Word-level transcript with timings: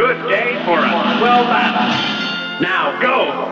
Good 0.00 0.30
day 0.30 0.54
for 0.64 0.78
a 0.78 1.18
swell 1.18 1.44
battle. 1.44 2.62
Now 2.62 2.98
go! 3.02 3.49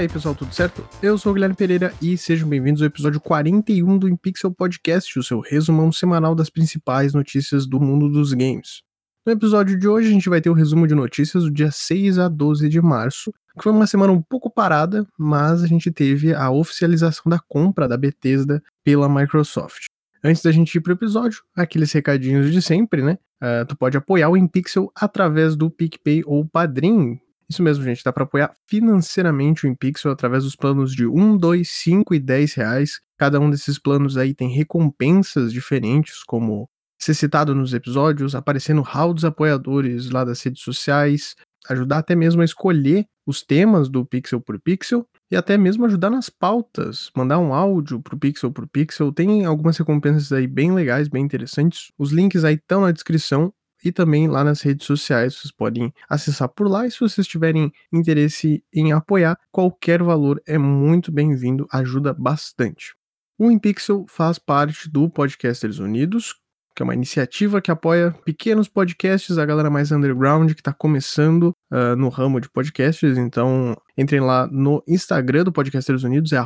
Aí, 0.00 0.08
pessoal, 0.08 0.34
tudo 0.34 0.54
certo? 0.54 0.82
Eu 1.02 1.18
sou 1.18 1.30
o 1.30 1.34
Guilherme 1.34 1.54
Pereira 1.54 1.92
e 2.00 2.16
sejam 2.16 2.48
bem-vindos 2.48 2.80
ao 2.80 2.86
episódio 2.86 3.20
41 3.20 3.98
do 3.98 4.08
InPixel 4.08 4.50
Podcast, 4.50 5.18
o 5.18 5.22
seu 5.22 5.40
resumão 5.40 5.92
semanal 5.92 6.34
das 6.34 6.48
principais 6.48 7.12
notícias 7.12 7.66
do 7.66 7.78
mundo 7.78 8.08
dos 8.08 8.32
games. 8.32 8.80
No 9.26 9.32
episódio 9.32 9.78
de 9.78 9.86
hoje, 9.86 10.08
a 10.08 10.10
gente 10.10 10.30
vai 10.30 10.40
ter 10.40 10.48
o 10.48 10.54
resumo 10.54 10.86
de 10.86 10.94
notícias 10.94 11.44
do 11.44 11.50
dia 11.50 11.70
6 11.70 12.18
a 12.18 12.28
12 12.28 12.66
de 12.70 12.80
março, 12.80 13.30
que 13.54 13.62
foi 13.62 13.72
uma 13.72 13.86
semana 13.86 14.10
um 14.10 14.22
pouco 14.22 14.48
parada, 14.48 15.06
mas 15.18 15.62
a 15.62 15.66
gente 15.66 15.90
teve 15.90 16.34
a 16.34 16.50
oficialização 16.50 17.24
da 17.26 17.38
compra 17.38 17.86
da 17.86 17.98
Bethesda 17.98 18.62
pela 18.82 19.06
Microsoft. 19.06 19.84
Antes 20.24 20.42
da 20.42 20.50
gente 20.50 20.74
ir 20.74 20.80
pro 20.80 20.94
episódio, 20.94 21.42
aqueles 21.54 21.92
recadinhos 21.92 22.50
de 22.50 22.62
sempre, 22.62 23.02
né? 23.02 23.18
Uh, 23.42 23.66
tu 23.66 23.76
pode 23.76 23.98
apoiar 23.98 24.30
o 24.30 24.36
InPixel 24.36 24.90
através 24.94 25.56
do 25.56 25.70
PicPay 25.70 26.22
ou 26.24 26.46
Padrim, 26.46 27.18
isso 27.50 27.62
mesmo, 27.64 27.82
gente, 27.82 28.04
dá 28.04 28.12
para 28.12 28.22
apoiar 28.22 28.52
financeiramente 28.68 29.66
o 29.66 29.68
InPixel 29.68 30.12
através 30.12 30.44
dos 30.44 30.54
planos 30.54 30.94
de 30.94 31.04
1, 31.04 31.36
2, 31.36 31.68
5 31.68 32.14
e 32.14 32.20
10 32.20 32.54
reais. 32.54 33.00
Cada 33.18 33.40
um 33.40 33.50
desses 33.50 33.76
planos 33.76 34.16
aí 34.16 34.32
tem 34.32 34.48
recompensas 34.48 35.52
diferentes, 35.52 36.22
como 36.22 36.68
ser 37.00 37.14
citado 37.14 37.52
nos 37.52 37.74
episódios, 37.74 38.36
aparecer 38.36 38.72
no 38.72 38.82
hall 38.82 39.12
dos 39.12 39.24
apoiadores 39.24 40.10
lá 40.10 40.24
das 40.24 40.40
redes 40.42 40.62
sociais, 40.62 41.34
ajudar 41.68 41.98
até 41.98 42.14
mesmo 42.14 42.40
a 42.40 42.44
escolher 42.44 43.04
os 43.26 43.42
temas 43.42 43.88
do 43.88 44.04
Pixel 44.04 44.40
por 44.40 44.60
Pixel 44.60 45.04
e 45.30 45.36
até 45.36 45.58
mesmo 45.58 45.84
ajudar 45.86 46.10
nas 46.10 46.30
pautas, 46.30 47.10
mandar 47.16 47.38
um 47.38 47.52
áudio 47.52 48.00
pro 48.00 48.18
Pixel 48.18 48.52
por 48.52 48.68
Pixel. 48.68 49.12
Tem 49.12 49.44
algumas 49.44 49.76
recompensas 49.76 50.32
aí 50.32 50.46
bem 50.46 50.72
legais, 50.72 51.08
bem 51.08 51.24
interessantes. 51.24 51.90
Os 51.98 52.12
links 52.12 52.44
aí 52.44 52.54
estão 52.54 52.82
na 52.82 52.92
descrição 52.92 53.52
e 53.84 53.92
também 53.92 54.28
lá 54.28 54.44
nas 54.44 54.62
redes 54.62 54.86
sociais. 54.86 55.34
Vocês 55.34 55.52
podem 55.52 55.92
acessar 56.08 56.48
por 56.48 56.68
lá 56.68 56.86
e 56.86 56.90
se 56.90 57.00
vocês 57.00 57.26
tiverem 57.26 57.72
interesse 57.92 58.62
em 58.72 58.92
apoiar, 58.92 59.38
qualquer 59.50 60.02
valor 60.02 60.40
é 60.46 60.58
muito 60.58 61.10
bem-vindo, 61.12 61.66
ajuda 61.72 62.12
bastante. 62.12 62.94
O 63.38 63.50
InPixel 63.50 64.04
faz 64.08 64.38
parte 64.38 64.88
do 64.90 65.08
Podcasters 65.08 65.78
Unidos, 65.78 66.34
que 66.76 66.82
é 66.82 66.84
uma 66.84 66.94
iniciativa 66.94 67.60
que 67.60 67.70
apoia 67.70 68.10
pequenos 68.24 68.68
podcasts, 68.68 69.38
a 69.38 69.46
galera 69.46 69.70
mais 69.70 69.90
underground 69.92 70.52
que 70.52 70.60
está 70.60 70.72
começando 70.72 71.54
uh, 71.70 71.96
no 71.96 72.08
ramo 72.08 72.40
de 72.40 72.50
podcasts. 72.50 73.18
Então, 73.18 73.74
entrem 73.96 74.20
lá 74.20 74.46
no 74.46 74.82
Instagram 74.86 75.44
do 75.44 75.52
Podcasters 75.52 76.04
Unidos, 76.04 76.32
é 76.32 76.38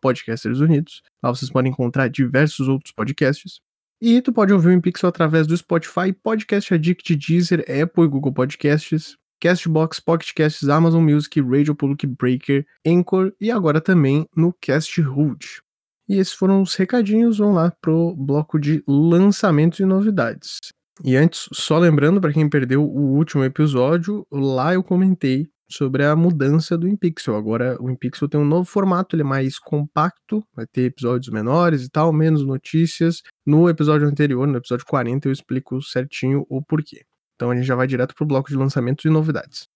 Podcasters 0.00 0.60
Unidos. 0.60 1.02
Lá 1.22 1.30
vocês 1.30 1.50
podem 1.50 1.72
encontrar 1.72 2.08
diversos 2.08 2.68
outros 2.68 2.92
podcasts. 2.92 3.60
E 4.00 4.22
tu 4.22 4.32
pode 4.32 4.52
ouvir 4.52 4.68
o 4.68 4.72
InPixel 4.72 5.10
através 5.10 5.46
do 5.46 5.54
Spotify, 5.54 6.10
Podcast 6.10 6.72
Addict, 6.72 7.14
Deezer, 7.16 7.60
Apple 7.60 8.04
e 8.04 8.08
Google 8.08 8.32
Podcasts, 8.32 9.14
Castbox, 9.40 10.00
Pocket 10.00 10.32
Casts, 10.34 10.68
Amazon 10.68 11.02
Music, 11.02 11.38
Radio 11.40 11.74
Public 11.74 12.06
Breaker, 12.06 12.66
Anchor 12.86 13.32
e 13.40 13.50
agora 13.50 13.80
também 13.80 14.26
no 14.34 14.54
Cast 14.54 15.00
Root. 15.02 15.60
E 16.08 16.16
esses 16.16 16.32
foram 16.32 16.62
os 16.62 16.74
recadinhos, 16.74 17.38
vamos 17.38 17.56
lá 17.56 17.72
pro 17.80 18.14
bloco 18.16 18.58
de 18.58 18.82
lançamentos 18.86 19.80
e 19.80 19.84
novidades. 19.84 20.58
E 21.04 21.16
antes, 21.16 21.48
só 21.52 21.78
lembrando 21.78 22.20
para 22.20 22.32
quem 22.32 22.48
perdeu 22.48 22.82
o 22.82 23.16
último 23.16 23.44
episódio, 23.44 24.26
lá 24.30 24.74
eu 24.74 24.82
comentei 24.82 25.48
sobre 25.70 26.04
a 26.04 26.14
mudança 26.16 26.76
do 26.76 26.88
InPixel. 26.88 27.36
Agora 27.36 27.76
o 27.80 27.90
InPixel 27.90 28.28
tem 28.28 28.40
um 28.40 28.44
novo 28.44 28.68
formato, 28.68 29.14
ele 29.14 29.22
é 29.22 29.24
mais 29.24 29.58
compacto, 29.58 30.44
vai 30.54 30.66
ter 30.66 30.82
episódios 30.82 31.32
menores 31.32 31.84
e 31.84 31.88
tal, 31.88 32.12
menos 32.12 32.44
notícias. 32.44 33.22
No 33.46 33.68
episódio 33.68 34.06
anterior, 34.06 34.46
no 34.46 34.56
episódio 34.56 34.84
40, 34.86 35.28
eu 35.28 35.32
explico 35.32 35.80
certinho 35.82 36.44
o 36.48 36.62
porquê. 36.62 37.02
Então 37.36 37.50
a 37.50 37.56
gente 37.56 37.66
já 37.66 37.74
vai 37.74 37.86
direto 37.86 38.14
pro 38.14 38.26
bloco 38.26 38.50
de 38.50 38.56
lançamentos 38.56 39.04
e 39.04 39.08
novidades. 39.08 39.66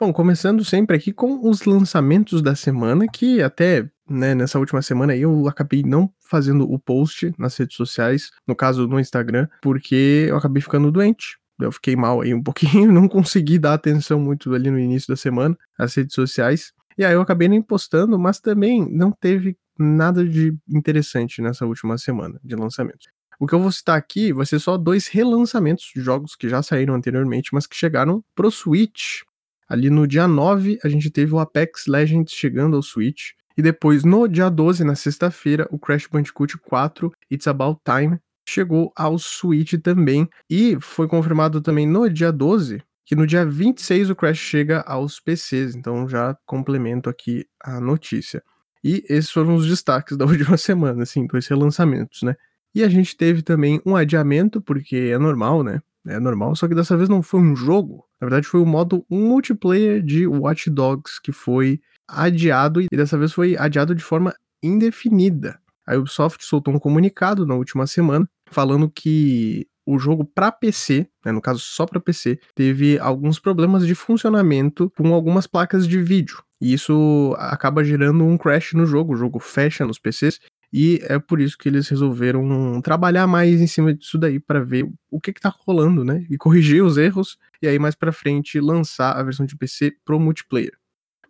Bom, 0.00 0.12
começando 0.12 0.64
sempre 0.64 0.96
aqui 0.96 1.12
com 1.12 1.48
os 1.48 1.64
lançamentos 1.64 2.40
da 2.40 2.54
semana, 2.54 3.06
que 3.08 3.42
até 3.42 3.90
né, 4.08 4.34
nessa 4.34 4.58
última 4.58 4.82
semana 4.82 5.16
eu 5.16 5.46
acabei 5.48 5.82
não 5.82 6.12
fazendo 6.18 6.70
o 6.70 6.78
post 6.78 7.32
nas 7.38 7.56
redes 7.56 7.76
sociais, 7.76 8.30
no 8.46 8.54
caso 8.54 8.86
no 8.86 8.98
Instagram, 8.98 9.48
porque 9.62 10.26
eu 10.28 10.36
acabei 10.36 10.62
ficando 10.62 10.90
doente. 10.90 11.38
Eu 11.60 11.72
fiquei 11.72 11.96
mal 11.96 12.20
aí 12.20 12.32
um 12.32 12.42
pouquinho, 12.42 12.92
não 12.92 13.08
consegui 13.08 13.58
dar 13.58 13.74
atenção 13.74 14.20
muito 14.20 14.54
ali 14.54 14.70
no 14.70 14.78
início 14.78 15.08
da 15.08 15.16
semana 15.16 15.56
às 15.78 15.94
redes 15.94 16.14
sociais. 16.14 16.72
E 16.96 17.04
aí 17.04 17.12
eu 17.12 17.20
acabei 17.20 17.48
nem 17.48 17.62
postando, 17.62 18.18
mas 18.18 18.40
também 18.40 18.88
não 18.90 19.12
teve 19.12 19.56
nada 19.78 20.24
de 20.24 20.56
interessante 20.68 21.40
nessa 21.40 21.64
última 21.64 21.96
semana 21.96 22.40
de 22.42 22.56
lançamentos. 22.56 23.06
O 23.38 23.46
que 23.46 23.54
eu 23.54 23.60
vou 23.60 23.70
citar 23.70 23.96
aqui 23.96 24.32
vai 24.32 24.44
ser 24.44 24.58
só 24.58 24.76
dois 24.76 25.06
relançamentos 25.06 25.92
de 25.94 26.00
jogos 26.00 26.34
que 26.34 26.48
já 26.48 26.60
saíram 26.60 26.94
anteriormente, 26.94 27.50
mas 27.52 27.68
que 27.68 27.76
chegaram 27.76 28.24
pro 28.34 28.50
Switch 28.50 29.22
Ali 29.68 29.90
no 29.90 30.06
dia 30.06 30.26
9, 30.26 30.78
a 30.82 30.88
gente 30.88 31.10
teve 31.10 31.34
o 31.34 31.38
Apex 31.38 31.86
Legends 31.86 32.32
chegando 32.32 32.74
ao 32.74 32.82
Switch. 32.82 33.32
E 33.58 33.62
depois, 33.62 34.04
no 34.04 34.28
dia 34.28 34.48
12, 34.48 34.84
na 34.84 34.94
sexta-feira, 34.94 35.66
o 35.72 35.80
Crash 35.80 36.06
Bandicoot 36.06 36.56
4 36.58 37.12
It's 37.28 37.48
About 37.48 37.80
Time 37.84 38.20
chegou 38.48 38.92
ao 38.94 39.18
Switch 39.18 39.74
também. 39.82 40.28
E 40.48 40.78
foi 40.80 41.08
confirmado 41.08 41.60
também 41.60 41.84
no 41.84 42.08
dia 42.08 42.30
12 42.30 42.80
que 43.04 43.16
no 43.16 43.26
dia 43.26 43.44
26 43.44 44.10
o 44.10 44.14
Crash 44.14 44.38
chega 44.38 44.82
aos 44.82 45.18
PCs. 45.18 45.74
Então 45.74 46.08
já 46.08 46.36
complemento 46.46 47.10
aqui 47.10 47.46
a 47.60 47.80
notícia. 47.80 48.44
E 48.84 49.02
esses 49.08 49.30
foram 49.30 49.56
os 49.56 49.66
destaques 49.66 50.16
da 50.16 50.24
última 50.26 50.56
semana, 50.56 51.02
assim, 51.02 51.26
dois 51.26 51.48
relançamentos, 51.48 52.22
né? 52.22 52.36
E 52.72 52.84
a 52.84 52.88
gente 52.88 53.16
teve 53.16 53.42
também 53.42 53.80
um 53.84 53.96
adiamento, 53.96 54.60
porque 54.60 55.10
é 55.12 55.18
normal, 55.18 55.64
né? 55.64 55.80
É 56.06 56.20
normal, 56.20 56.54
só 56.54 56.68
que 56.68 56.76
dessa 56.76 56.96
vez 56.96 57.08
não 57.08 57.22
foi 57.22 57.40
um 57.40 57.56
jogo. 57.56 58.04
Na 58.20 58.26
verdade, 58.26 58.46
foi 58.46 58.60
o 58.60 58.66
modo 58.66 59.04
multiplayer 59.10 60.00
de 60.00 60.28
Watch 60.28 60.70
Dogs 60.70 61.20
que 61.20 61.32
foi 61.32 61.80
adiado 62.08 62.80
e 62.80 62.86
dessa 62.90 63.18
vez 63.18 63.32
foi 63.32 63.56
adiado 63.56 63.94
de 63.94 64.02
forma 64.02 64.34
indefinida. 64.62 65.60
A 65.86 65.96
Ubisoft 65.96 66.44
soltou 66.44 66.74
um 66.74 66.78
comunicado 66.78 67.46
na 67.46 67.54
última 67.54 67.86
semana 67.86 68.28
falando 68.50 68.90
que 68.90 69.66
o 69.86 69.98
jogo 69.98 70.24
para 70.24 70.52
PC, 70.52 71.08
né, 71.24 71.32
no 71.32 71.40
caso 71.40 71.60
só 71.60 71.86
para 71.86 72.00
PC, 72.00 72.38
teve 72.54 72.98
alguns 72.98 73.38
problemas 73.38 73.86
de 73.86 73.94
funcionamento 73.94 74.90
com 74.90 75.14
algumas 75.14 75.46
placas 75.46 75.88
de 75.88 75.98
vídeo. 75.98 76.42
E 76.60 76.74
isso 76.74 77.34
acaba 77.38 77.84
gerando 77.84 78.24
um 78.24 78.36
crash 78.36 78.74
no 78.74 78.84
jogo, 78.84 79.14
o 79.14 79.16
jogo 79.16 79.38
fecha 79.38 79.86
nos 79.86 79.98
PCs 79.98 80.40
e 80.72 81.00
é 81.04 81.18
por 81.18 81.40
isso 81.40 81.56
que 81.56 81.68
eles 81.68 81.88
resolveram 81.88 82.80
trabalhar 82.82 83.26
mais 83.26 83.60
em 83.60 83.66
cima 83.66 83.94
disso 83.94 84.18
daí 84.18 84.38
para 84.38 84.60
ver 84.60 84.86
o 85.10 85.20
que, 85.20 85.32
que 85.32 85.40
tá 85.40 85.48
rolando, 85.48 86.04
né? 86.04 86.26
E 86.28 86.36
corrigir 86.36 86.84
os 86.84 86.98
erros 86.98 87.38
e 87.62 87.66
aí 87.66 87.78
mais 87.78 87.94
para 87.94 88.12
frente 88.12 88.60
lançar 88.60 89.16
a 89.16 89.22
versão 89.22 89.46
de 89.46 89.56
PC 89.56 89.96
pro 90.04 90.20
multiplayer. 90.20 90.77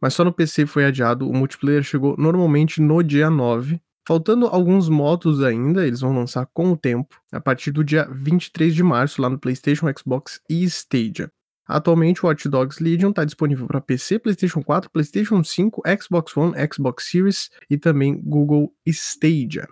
Mas 0.01 0.15
só 0.15 0.25
no 0.25 0.33
PC 0.33 0.67
foi 0.67 0.85
adiado, 0.85 1.29
o 1.29 1.35
multiplayer 1.35 1.83
chegou 1.83 2.17
normalmente 2.17 2.81
no 2.81 3.03
dia 3.03 3.29
9. 3.29 3.81
Faltando 4.07 4.47
alguns 4.47 4.89
modos 4.89 5.43
ainda, 5.43 5.87
eles 5.87 6.01
vão 6.01 6.15
lançar 6.15 6.47
com 6.47 6.73
o 6.73 6.77
tempo, 6.77 7.21
a 7.31 7.41
partir 7.41 7.71
do 7.71 7.85
dia 7.85 8.09
23 8.11 8.75
de 8.75 8.83
março 8.83 9.21
lá 9.21 9.29
no 9.29 9.39
PlayStation, 9.39 9.87
Xbox 9.95 10.41
e 10.49 10.65
Stadia. 10.65 11.31
Atualmente, 11.67 12.25
o 12.25 12.29
Watch 12.29 12.49
Dogs 12.49 12.83
Legion 12.83 13.11
está 13.11 13.23
disponível 13.23 13.67
para 13.67 13.83
PC, 13.83 14.19
PlayStation 14.19 14.63
4, 14.63 14.89
PlayStation 14.91 15.45
5, 15.45 15.83
Xbox 16.03 16.35
One, 16.35 16.55
Xbox 16.73 17.05
Series 17.11 17.51
e 17.69 17.77
também 17.77 18.19
Google 18.25 18.73
Stadia. 18.87 19.69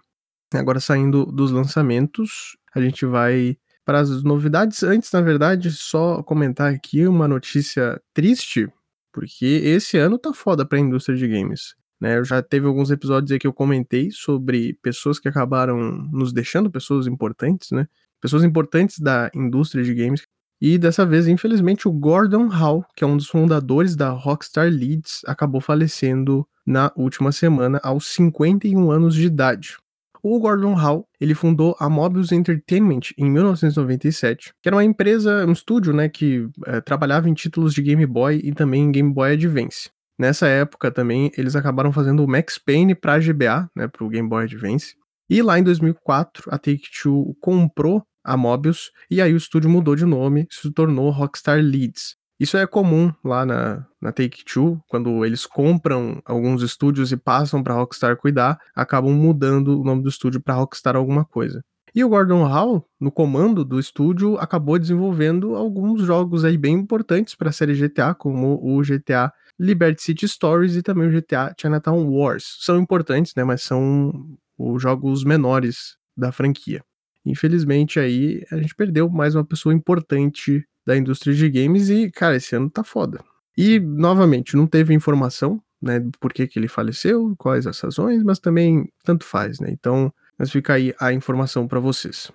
Agora, 0.52 0.78
saindo 0.80 1.24
dos 1.24 1.50
lançamentos, 1.50 2.58
a 2.74 2.80
gente 2.82 3.06
vai 3.06 3.56
para 3.86 4.00
as 4.00 4.22
novidades. 4.22 4.82
Antes, 4.82 5.10
na 5.12 5.22
verdade, 5.22 5.70
só 5.70 6.22
comentar 6.22 6.74
aqui 6.74 7.06
uma 7.06 7.26
notícia 7.26 7.98
triste, 8.12 8.68
porque 9.16 9.46
esse 9.46 9.96
ano 9.96 10.18
tá 10.18 10.30
foda 10.34 10.66
para 10.66 10.76
a 10.76 10.80
indústria 10.80 11.16
de 11.16 11.26
games. 11.26 11.74
Né, 11.98 12.18
eu 12.18 12.24
já 12.26 12.42
teve 12.42 12.66
alguns 12.66 12.90
episódios 12.90 13.32
aí 13.32 13.38
que 13.38 13.46
eu 13.46 13.54
comentei 13.54 14.10
sobre 14.10 14.74
pessoas 14.82 15.18
que 15.18 15.26
acabaram 15.26 15.78
nos 16.12 16.30
deixando, 16.30 16.70
pessoas 16.70 17.06
importantes, 17.06 17.70
né? 17.70 17.88
Pessoas 18.20 18.44
importantes 18.44 18.98
da 18.98 19.30
indústria 19.34 19.82
de 19.82 19.94
games 19.94 20.26
e 20.60 20.76
dessa 20.76 21.06
vez, 21.06 21.26
infelizmente, 21.26 21.88
o 21.88 21.92
Gordon 21.92 22.48
Hall, 22.48 22.84
que 22.94 23.02
é 23.02 23.06
um 23.06 23.16
dos 23.16 23.28
fundadores 23.28 23.96
da 23.96 24.10
Rockstar 24.10 24.68
Leeds, 24.68 25.22
acabou 25.26 25.62
falecendo 25.62 26.46
na 26.66 26.92
última 26.94 27.32
semana 27.32 27.80
aos 27.82 28.06
51 28.08 28.90
anos 28.90 29.14
de 29.14 29.24
idade. 29.24 29.78
O 30.22 30.38
Gordon 30.38 30.74
Hall, 30.74 31.08
ele 31.20 31.34
fundou 31.34 31.76
a 31.78 31.88
Mobius 31.88 32.32
Entertainment 32.32 33.12
em 33.16 33.30
1997, 33.30 34.52
que 34.62 34.68
era 34.68 34.76
uma 34.76 34.84
empresa, 34.84 35.46
um 35.46 35.52
estúdio, 35.52 35.92
né, 35.92 36.08
que 36.08 36.48
é, 36.66 36.80
trabalhava 36.80 37.28
em 37.28 37.34
títulos 37.34 37.74
de 37.74 37.82
Game 37.82 38.04
Boy 38.06 38.40
e 38.42 38.52
também 38.52 38.84
em 38.84 38.92
Game 38.92 39.12
Boy 39.12 39.32
Advance. 39.32 39.90
Nessa 40.18 40.46
época 40.46 40.90
também 40.90 41.30
eles 41.36 41.54
acabaram 41.54 41.92
fazendo 41.92 42.24
o 42.24 42.28
Max 42.28 42.58
Payne 42.58 42.94
para 42.94 43.18
GBA, 43.18 43.70
né, 43.76 43.86
para 43.86 44.04
o 44.04 44.08
Game 44.08 44.28
Boy 44.28 44.44
Advance. 44.44 44.94
E 45.28 45.42
lá 45.42 45.58
em 45.58 45.62
2004 45.62 46.48
a 46.50 46.58
Take-Two 46.58 47.36
comprou 47.40 48.02
a 48.24 48.36
Mobius 48.36 48.90
e 49.10 49.20
aí 49.20 49.32
o 49.32 49.36
estúdio 49.36 49.70
mudou 49.70 49.94
de 49.94 50.04
nome, 50.04 50.46
se 50.50 50.70
tornou 50.72 51.10
Rockstar 51.10 51.58
Leeds. 51.60 52.16
Isso 52.38 52.56
é 52.56 52.66
comum 52.66 53.10
lá 53.24 53.46
na, 53.46 53.86
na 54.00 54.12
Take-Two, 54.12 54.78
quando 54.88 55.24
eles 55.24 55.46
compram 55.46 56.20
alguns 56.24 56.62
estúdios 56.62 57.10
e 57.10 57.16
passam 57.16 57.62
para 57.62 57.74
Rockstar 57.74 58.16
cuidar, 58.16 58.58
acabam 58.74 59.12
mudando 59.12 59.80
o 59.80 59.84
nome 59.84 60.02
do 60.02 60.08
estúdio 60.08 60.40
para 60.40 60.54
Rockstar 60.54 60.96
alguma 60.96 61.24
coisa. 61.24 61.64
E 61.94 62.04
o 62.04 62.10
Gordon 62.10 62.44
Hall, 62.44 62.86
no 63.00 63.10
comando 63.10 63.64
do 63.64 63.80
estúdio, 63.80 64.36
acabou 64.36 64.78
desenvolvendo 64.78 65.56
alguns 65.56 66.02
jogos 66.02 66.44
aí 66.44 66.58
bem 66.58 66.74
importantes 66.74 67.34
para 67.34 67.48
a 67.48 67.52
série 67.52 67.74
GTA, 67.74 68.14
como 68.14 68.60
o 68.62 68.82
GTA 68.82 69.32
Liberty 69.58 70.02
City 70.02 70.28
Stories 70.28 70.76
e 70.76 70.82
também 70.82 71.08
o 71.08 71.10
GTA 71.10 71.54
Chinatown 71.58 72.06
Wars. 72.06 72.58
São 72.60 72.78
importantes, 72.78 73.32
né, 73.34 73.44
mas 73.44 73.62
são 73.62 74.12
os 74.58 74.82
jogos 74.82 75.24
menores 75.24 75.96
da 76.14 76.30
franquia. 76.30 76.82
Infelizmente 77.24 77.98
aí 77.98 78.44
a 78.50 78.58
gente 78.58 78.74
perdeu 78.74 79.08
mais 79.08 79.34
uma 79.34 79.44
pessoa 79.44 79.74
importante 79.74 80.66
da 80.86 80.96
indústria 80.96 81.34
de 81.34 81.48
games 81.50 81.88
e, 81.88 82.10
cara, 82.10 82.36
esse 82.36 82.54
ano 82.54 82.70
tá 82.70 82.84
foda. 82.84 83.22
E, 83.56 83.80
novamente, 83.80 84.56
não 84.56 84.66
teve 84.66 84.94
informação, 84.94 85.60
né, 85.82 85.98
do 85.98 86.18
porquê 86.18 86.46
que 86.46 86.58
ele 86.58 86.68
faleceu, 86.68 87.34
quais 87.36 87.66
as 87.66 87.80
razões, 87.80 88.22
mas 88.22 88.38
também 88.38 88.88
tanto 89.02 89.24
faz, 89.24 89.58
né? 89.60 89.68
Então, 89.70 90.12
mas 90.38 90.50
fica 90.50 90.74
aí 90.74 90.94
a 91.00 91.12
informação 91.12 91.66
para 91.66 91.80
vocês. 91.80 92.30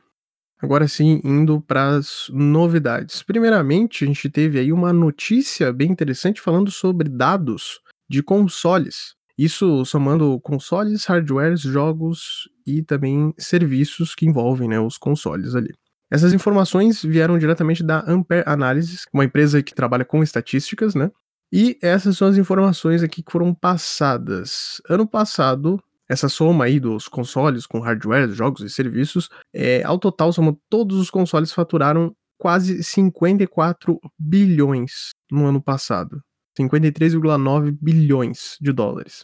Agora 0.61 0.87
sim, 0.87 1.19
indo 1.23 1.59
para 1.59 1.95
as 1.95 2.27
novidades. 2.31 3.23
Primeiramente, 3.23 4.03
a 4.03 4.07
gente 4.07 4.29
teve 4.29 4.59
aí 4.59 4.71
uma 4.71 4.93
notícia 4.93 5.73
bem 5.73 5.89
interessante 5.91 6.39
falando 6.39 6.69
sobre 6.69 7.09
dados 7.09 7.79
de 8.07 8.21
consoles. 8.21 9.15
Isso 9.35 9.83
somando 9.85 10.39
consoles, 10.39 11.05
hardwares, 11.05 11.61
jogos 11.61 12.47
e 12.65 12.83
também 12.83 13.33
serviços 13.39 14.13
que 14.13 14.27
envolvem 14.27 14.67
né, 14.67 14.79
os 14.79 14.99
consoles 14.99 15.55
ali. 15.55 15.73
Essas 16.11 16.33
informações 16.33 17.01
vieram 17.01 17.39
diretamente 17.39 17.81
da 17.81 18.03
Ampere 18.05 18.43
Analysis, 18.45 19.05
uma 19.13 19.23
empresa 19.23 19.63
que 19.63 19.73
trabalha 19.73 20.03
com 20.03 20.21
estatísticas, 20.21 20.93
né? 20.93 21.09
E 21.53 21.77
essas 21.81 22.17
são 22.17 22.27
as 22.27 22.37
informações 22.37 23.01
aqui 23.01 23.23
que 23.23 23.31
foram 23.31 23.53
passadas. 23.53 24.81
Ano 24.89 25.07
passado, 25.07 25.81
essa 26.09 26.27
soma 26.27 26.65
aí 26.65 26.79
dos 26.79 27.07
consoles 27.07 27.65
com 27.65 27.79
hardware, 27.79 28.29
jogos 28.31 28.61
e 28.61 28.69
serviços, 28.69 29.29
é, 29.53 29.83
ao 29.83 29.97
total, 29.97 30.33
somando 30.33 30.59
todos 30.69 30.97
os 30.97 31.09
consoles 31.09 31.53
faturaram 31.53 32.13
quase 32.37 32.83
54 32.83 33.97
bilhões 34.19 35.11
no 35.31 35.45
ano 35.45 35.61
passado. 35.61 36.21
53,9 36.59 37.77
bilhões 37.81 38.57
de 38.59 38.73
dólares. 38.73 39.23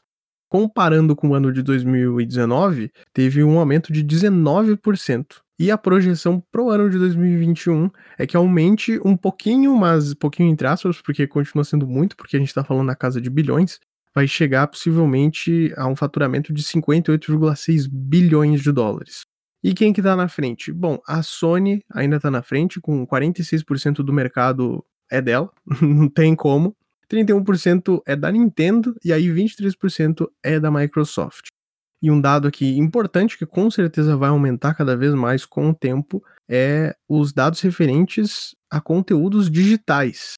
Comparando 0.49 1.15
com 1.15 1.29
o 1.29 1.33
ano 1.33 1.51
de 1.51 1.61
2019, 1.61 2.89
teve 3.11 3.43
um 3.43 3.59
aumento 3.59 3.91
de 3.91 4.01
19%. 4.01 5.41
E 5.59 5.71
a 5.71 5.77
projeção 5.77 6.43
pro 6.51 6.69
ano 6.69 6.87
de 6.87 6.99
2021 6.99 7.89
é 8.17 8.27
que 8.27 8.37
aumente 8.37 8.99
um 9.03 9.17
pouquinho, 9.17 9.75
mas 9.75 10.13
pouquinho 10.13 10.49
entre 10.49 10.67
aspas, 10.67 11.01
porque 11.01 11.25
continua 11.25 11.63
sendo 11.63 11.87
muito, 11.87 12.15
porque 12.15 12.37
a 12.37 12.39
gente 12.39 12.53
tá 12.53 12.63
falando 12.63 12.85
na 12.85 12.95
casa 12.95 13.19
de 13.19 13.29
bilhões, 13.29 13.79
vai 14.13 14.27
chegar 14.27 14.67
possivelmente 14.67 15.73
a 15.75 15.87
um 15.87 15.95
faturamento 15.95 16.53
de 16.53 16.61
58,6 16.61 17.87
bilhões 17.91 18.61
de 18.61 18.71
dólares. 18.71 19.21
E 19.63 19.73
quem 19.73 19.91
que 19.91 20.01
tá 20.01 20.15
na 20.15 20.27
frente? 20.27 20.71
Bom, 20.71 20.99
a 21.07 21.23
Sony 21.23 21.83
ainda 21.91 22.19
tá 22.19 22.29
na 22.29 22.43
frente, 22.43 22.79
com 22.79 23.05
46% 23.05 23.95
do 24.03 24.13
mercado 24.13 24.85
é 25.11 25.21
dela, 25.21 25.51
não 25.81 26.07
tem 26.07 26.35
como. 26.35 26.75
31% 27.11 28.01
é 28.05 28.15
da 28.15 28.31
Nintendo 28.31 28.95
e 29.03 29.11
aí 29.11 29.27
23% 29.27 30.27
é 30.43 30.59
da 30.59 30.69
Microsoft. 30.69 31.47
E 32.01 32.11
um 32.11 32.21
dado 32.21 32.47
aqui 32.47 32.77
importante 32.77 33.37
que 33.37 33.45
com 33.45 33.71
certeza 33.71 34.15
vai 34.15 34.29
aumentar 34.29 34.75
cada 34.75 34.95
vez 34.95 35.13
mais 35.13 35.45
com 35.45 35.69
o 35.69 35.73
tempo 35.73 36.23
é 36.47 36.95
os 37.09 37.33
dados 37.33 37.59
referentes 37.61 38.55
a 38.69 38.79
conteúdos 38.79 39.49
digitais. 39.49 40.33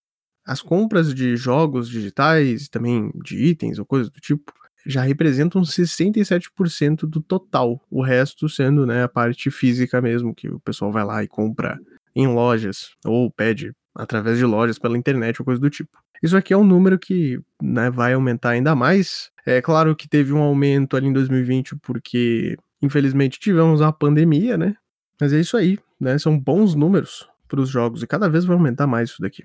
As 0.46 0.62
compras 0.62 1.14
de 1.14 1.36
jogos 1.36 1.90
digitais, 1.90 2.70
também 2.70 3.12
de 3.24 3.38
itens 3.38 3.78
ou 3.78 3.86
coisas 3.86 4.10
do 4.10 4.20
tipo, 4.20 4.52
já 4.86 5.02
representam 5.02 5.62
67% 5.62 7.02
do 7.02 7.22
total, 7.22 7.80
o 7.92 8.02
resto 8.02 8.48
sendo 8.48 8.86
né, 8.86 9.04
a 9.04 9.10
parte 9.10 9.52
física 9.52 10.02
mesmo, 10.02 10.34
que 10.34 10.48
o 10.48 10.60
pessoal 10.60 10.92
vai 10.92 11.04
lá 11.04 11.24
e 11.24 11.28
compra 11.28 11.78
em 12.16 12.28
lojas 12.28 12.92
ou 13.06 13.30
pede 13.30 13.74
através 13.94 14.38
de 14.38 14.46
lojas 14.46 14.80
pela 14.80 14.98
internet 14.98 15.40
ou 15.42 15.46
coisa 15.46 15.62
do 15.62 15.70
tipo. 15.70 15.98
Isso 16.22 16.36
aqui 16.36 16.54
é 16.54 16.58
um 16.58 16.64
número 16.64 17.00
que 17.00 17.40
né, 17.62 17.90
vai 17.90 18.14
aumentar 18.14 18.52
ainda 18.52 18.76
mais. 18.76 19.32
É 19.46 19.62
claro 19.62 19.96
que 19.96 20.08
teve 20.08 20.34
um 20.34 20.42
aumento 20.42 20.98
ali 20.98 21.08
em 21.08 21.14
2020 21.14 21.76
porque, 21.78 22.58
infelizmente, 22.82 23.40
tivemos 23.40 23.82
a 23.82 23.92
pandemia, 23.92 24.58
né? 24.58 24.76
Mas 25.20 25.34
é 25.34 25.40
isso 25.40 25.58
aí, 25.58 25.78
né? 26.00 26.18
São 26.18 26.38
bons 26.38 26.76
números 26.76 27.28
para 27.48 27.60
os 27.60 27.70
jogos 27.70 28.04
e 28.04 28.08
cada 28.08 28.30
vez 28.30 28.46
vai 28.46 28.56
aumentar 28.56 28.88
mais 28.88 29.10
isso 29.10 29.22
daqui. 29.22 29.44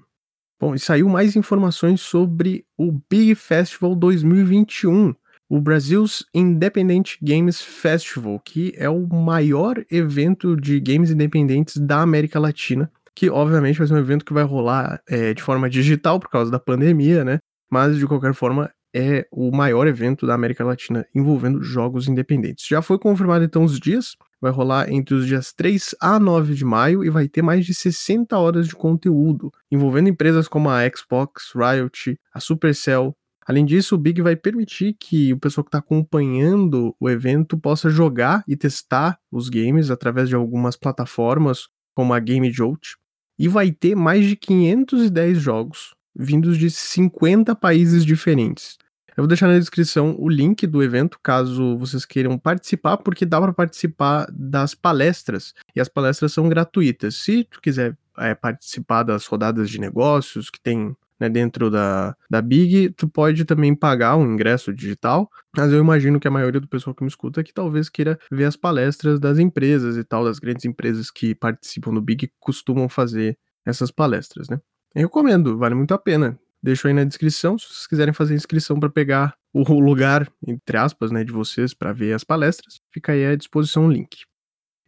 Bom, 0.60 0.74
e 0.74 0.78
saiu 0.78 1.08
mais 1.08 1.34
informações 1.36 2.00
sobre 2.00 2.64
o 2.76 2.92
Big 3.10 3.34
Festival 3.34 3.94
2021, 3.94 5.14
o 5.48 5.60
Brasil's 5.60 6.24
Independent 6.32 7.16
Games 7.20 7.60
Festival, 7.60 8.40
que 8.40 8.72
é 8.76 8.88
o 8.88 9.06
maior 9.06 9.84
evento 9.90 10.56
de 10.56 10.80
games 10.80 11.10
independentes 11.10 11.76
da 11.76 12.02
América 12.02 12.38
Latina 12.38 12.90
que 13.14 13.30
obviamente 13.30 13.78
vai 13.78 13.86
ser 13.86 13.94
um 13.94 13.98
evento 13.98 14.24
que 14.24 14.32
vai 14.32 14.44
rolar 14.44 15.00
é, 15.08 15.32
de 15.32 15.42
forma 15.42 15.70
digital 15.70 16.18
por 16.18 16.28
causa 16.28 16.50
da 16.50 16.58
pandemia, 16.58 17.24
né? 17.24 17.38
Mas 17.70 17.96
de 17.96 18.06
qualquer 18.06 18.34
forma 18.34 18.70
é 18.94 19.26
o 19.32 19.50
maior 19.50 19.88
evento 19.88 20.24
da 20.26 20.34
América 20.34 20.64
Latina 20.64 21.04
envolvendo 21.12 21.62
jogos 21.62 22.06
independentes. 22.06 22.66
Já 22.68 22.80
foi 22.80 22.96
confirmado 22.96 23.44
então 23.44 23.64
os 23.64 23.80
dias, 23.80 24.14
vai 24.40 24.52
rolar 24.52 24.92
entre 24.92 25.14
os 25.14 25.26
dias 25.26 25.52
3 25.52 25.96
a 26.00 26.20
9 26.20 26.54
de 26.54 26.64
maio 26.64 27.04
e 27.04 27.10
vai 27.10 27.26
ter 27.28 27.42
mais 27.42 27.66
de 27.66 27.74
60 27.74 28.38
horas 28.38 28.68
de 28.68 28.76
conteúdo, 28.76 29.50
envolvendo 29.70 30.08
empresas 30.08 30.46
como 30.46 30.70
a 30.70 30.82
Xbox, 30.88 31.52
Riot, 31.56 32.16
a 32.32 32.38
Supercell. 32.38 33.16
Além 33.46 33.64
disso, 33.64 33.96
o 33.96 33.98
Big 33.98 34.22
vai 34.22 34.36
permitir 34.36 34.96
que 34.98 35.32
o 35.32 35.38
pessoal 35.38 35.64
que 35.64 35.68
está 35.68 35.78
acompanhando 35.78 36.94
o 37.00 37.10
evento 37.10 37.58
possa 37.58 37.90
jogar 37.90 38.44
e 38.46 38.56
testar 38.56 39.18
os 39.30 39.48
games 39.48 39.90
através 39.90 40.28
de 40.28 40.34
algumas 40.34 40.76
plataformas 40.76 41.66
como 41.94 42.14
a 42.14 42.20
Game 42.20 42.50
Jolt, 42.50 42.94
e 43.38 43.48
vai 43.48 43.70
ter 43.70 43.94
mais 43.94 44.26
de 44.26 44.36
510 44.36 45.38
jogos 45.38 45.94
vindos 46.14 46.56
de 46.56 46.70
50 46.70 47.54
países 47.56 48.04
diferentes. 48.04 48.78
Eu 49.16 49.22
vou 49.22 49.28
deixar 49.28 49.48
na 49.48 49.58
descrição 49.58 50.16
o 50.18 50.28
link 50.28 50.66
do 50.66 50.82
evento, 50.82 51.18
caso 51.22 51.78
vocês 51.78 52.04
queiram 52.04 52.36
participar, 52.36 52.96
porque 52.96 53.24
dá 53.24 53.40
para 53.40 53.52
participar 53.52 54.26
das 54.30 54.74
palestras, 54.74 55.54
e 55.74 55.80
as 55.80 55.88
palestras 55.88 56.32
são 56.32 56.48
gratuitas. 56.48 57.16
Se 57.16 57.44
tu 57.44 57.60
quiser 57.60 57.96
é, 58.18 58.34
participar 58.34 59.04
das 59.04 59.26
rodadas 59.26 59.70
de 59.70 59.80
negócios 59.80 60.50
que 60.50 60.60
tem 60.60 60.96
né, 61.20 61.28
dentro 61.28 61.70
da, 61.70 62.16
da 62.30 62.42
Big, 62.42 62.90
tu 62.90 63.08
pode 63.08 63.44
também 63.44 63.74
pagar 63.74 64.16
um 64.16 64.32
ingresso 64.32 64.72
digital, 64.72 65.28
mas 65.56 65.72
eu 65.72 65.78
imagino 65.78 66.18
que 66.18 66.28
a 66.28 66.30
maioria 66.30 66.60
do 66.60 66.68
pessoal 66.68 66.94
que 66.94 67.02
me 67.02 67.08
escuta 67.08 67.44
que 67.44 67.52
talvez 67.52 67.88
queira 67.88 68.18
ver 68.30 68.44
as 68.44 68.56
palestras 68.56 69.20
das 69.20 69.38
empresas 69.38 69.96
e 69.96 70.04
tal, 70.04 70.24
das 70.24 70.38
grandes 70.38 70.64
empresas 70.64 71.10
que 71.10 71.34
participam 71.34 71.92
do 71.92 72.02
Big 72.02 72.30
costumam 72.40 72.88
fazer 72.88 73.36
essas 73.64 73.90
palestras, 73.90 74.48
né? 74.48 74.60
Eu 74.94 75.02
recomendo, 75.02 75.58
vale 75.58 75.74
muito 75.74 75.92
a 75.92 75.98
pena. 75.98 76.38
Deixo 76.62 76.86
aí 76.86 76.94
na 76.94 77.04
descrição, 77.04 77.58
se 77.58 77.66
vocês 77.66 77.86
quiserem 77.86 78.14
fazer 78.14 78.34
inscrição 78.34 78.80
para 78.80 78.88
pegar 78.88 79.34
o 79.52 79.80
lugar, 79.80 80.26
entre 80.46 80.76
aspas, 80.76 81.10
né, 81.10 81.22
de 81.22 81.30
vocês 81.30 81.74
para 81.74 81.92
ver 81.92 82.14
as 82.14 82.24
palestras, 82.24 82.80
fica 82.92 83.12
aí 83.12 83.26
à 83.26 83.36
disposição 83.36 83.86
o 83.86 83.90
link. 83.90 84.24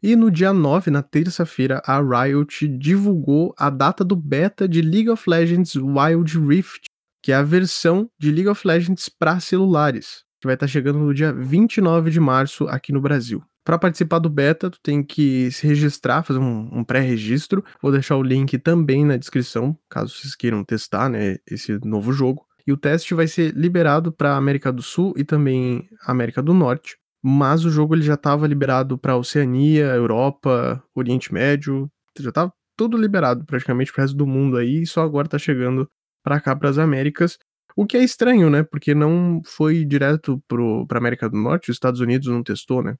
E 0.02 0.14
no 0.14 0.30
dia 0.30 0.52
9, 0.52 0.90
na 0.90 1.02
terça-feira, 1.02 1.82
a 1.84 2.00
Riot 2.00 2.68
divulgou 2.68 3.54
a 3.58 3.70
data 3.70 4.04
do 4.04 4.14
beta 4.14 4.68
de 4.68 4.82
League 4.82 5.08
of 5.08 5.28
Legends 5.28 5.74
Wild 5.74 6.38
Rift, 6.38 6.84
que 7.22 7.32
é 7.32 7.34
a 7.34 7.42
versão 7.42 8.08
de 8.18 8.30
League 8.30 8.48
of 8.48 8.66
Legends 8.66 9.08
para 9.08 9.40
celulares, 9.40 10.22
que 10.40 10.46
vai 10.46 10.54
estar 10.54 10.66
tá 10.66 10.70
chegando 10.70 10.98
no 10.98 11.14
dia 11.14 11.32
29 11.32 12.10
de 12.10 12.20
março 12.20 12.68
aqui 12.68 12.92
no 12.92 13.00
Brasil. 13.00 13.42
Para 13.64 13.78
participar 13.78 14.20
do 14.20 14.30
beta, 14.30 14.70
tu 14.70 14.78
tem 14.80 15.02
que 15.02 15.50
se 15.50 15.66
registrar, 15.66 16.22
fazer 16.22 16.38
um, 16.38 16.68
um 16.72 16.84
pré-registro. 16.84 17.64
Vou 17.82 17.90
deixar 17.90 18.16
o 18.16 18.22
link 18.22 18.56
também 18.58 19.04
na 19.04 19.16
descrição, 19.16 19.76
caso 19.90 20.14
vocês 20.14 20.36
queiram 20.36 20.62
testar 20.62 21.08
né, 21.08 21.38
esse 21.50 21.76
novo 21.84 22.12
jogo. 22.12 22.46
E 22.64 22.72
o 22.72 22.76
teste 22.76 23.14
vai 23.14 23.26
ser 23.26 23.52
liberado 23.56 24.12
para 24.12 24.36
América 24.36 24.72
do 24.72 24.82
Sul 24.82 25.14
e 25.16 25.24
também 25.24 25.88
América 26.06 26.40
do 26.42 26.54
Norte 26.54 26.96
mas 27.22 27.64
o 27.64 27.70
jogo 27.70 27.94
ele 27.94 28.02
já 28.02 28.14
estava 28.14 28.46
liberado 28.46 28.98
para 28.98 29.16
Oceania, 29.16 29.86
Europa, 29.86 30.82
Oriente 30.94 31.32
Médio, 31.32 31.90
já 32.18 32.28
estava 32.28 32.52
tudo 32.76 32.96
liberado 32.96 33.44
praticamente 33.44 33.92
para 33.92 34.00
o 34.00 34.04
resto 34.04 34.16
do 34.16 34.26
mundo 34.26 34.56
aí, 34.56 34.82
e 34.82 34.86
só 34.86 35.02
agora 35.02 35.26
está 35.26 35.38
chegando 35.38 35.88
para 36.22 36.40
cá, 36.40 36.54
para 36.54 36.68
as 36.68 36.78
Américas. 36.78 37.38
O 37.76 37.86
que 37.86 37.96
é 37.96 38.04
estranho, 38.04 38.48
né? 38.48 38.62
Porque 38.62 38.94
não 38.94 39.40
foi 39.44 39.84
direto 39.84 40.42
para 40.48 40.98
América 40.98 41.28
do 41.28 41.36
Norte, 41.36 41.70
os 41.70 41.76
Estados 41.76 42.00
Unidos 42.00 42.28
não 42.28 42.42
testou, 42.42 42.82
né? 42.82 42.96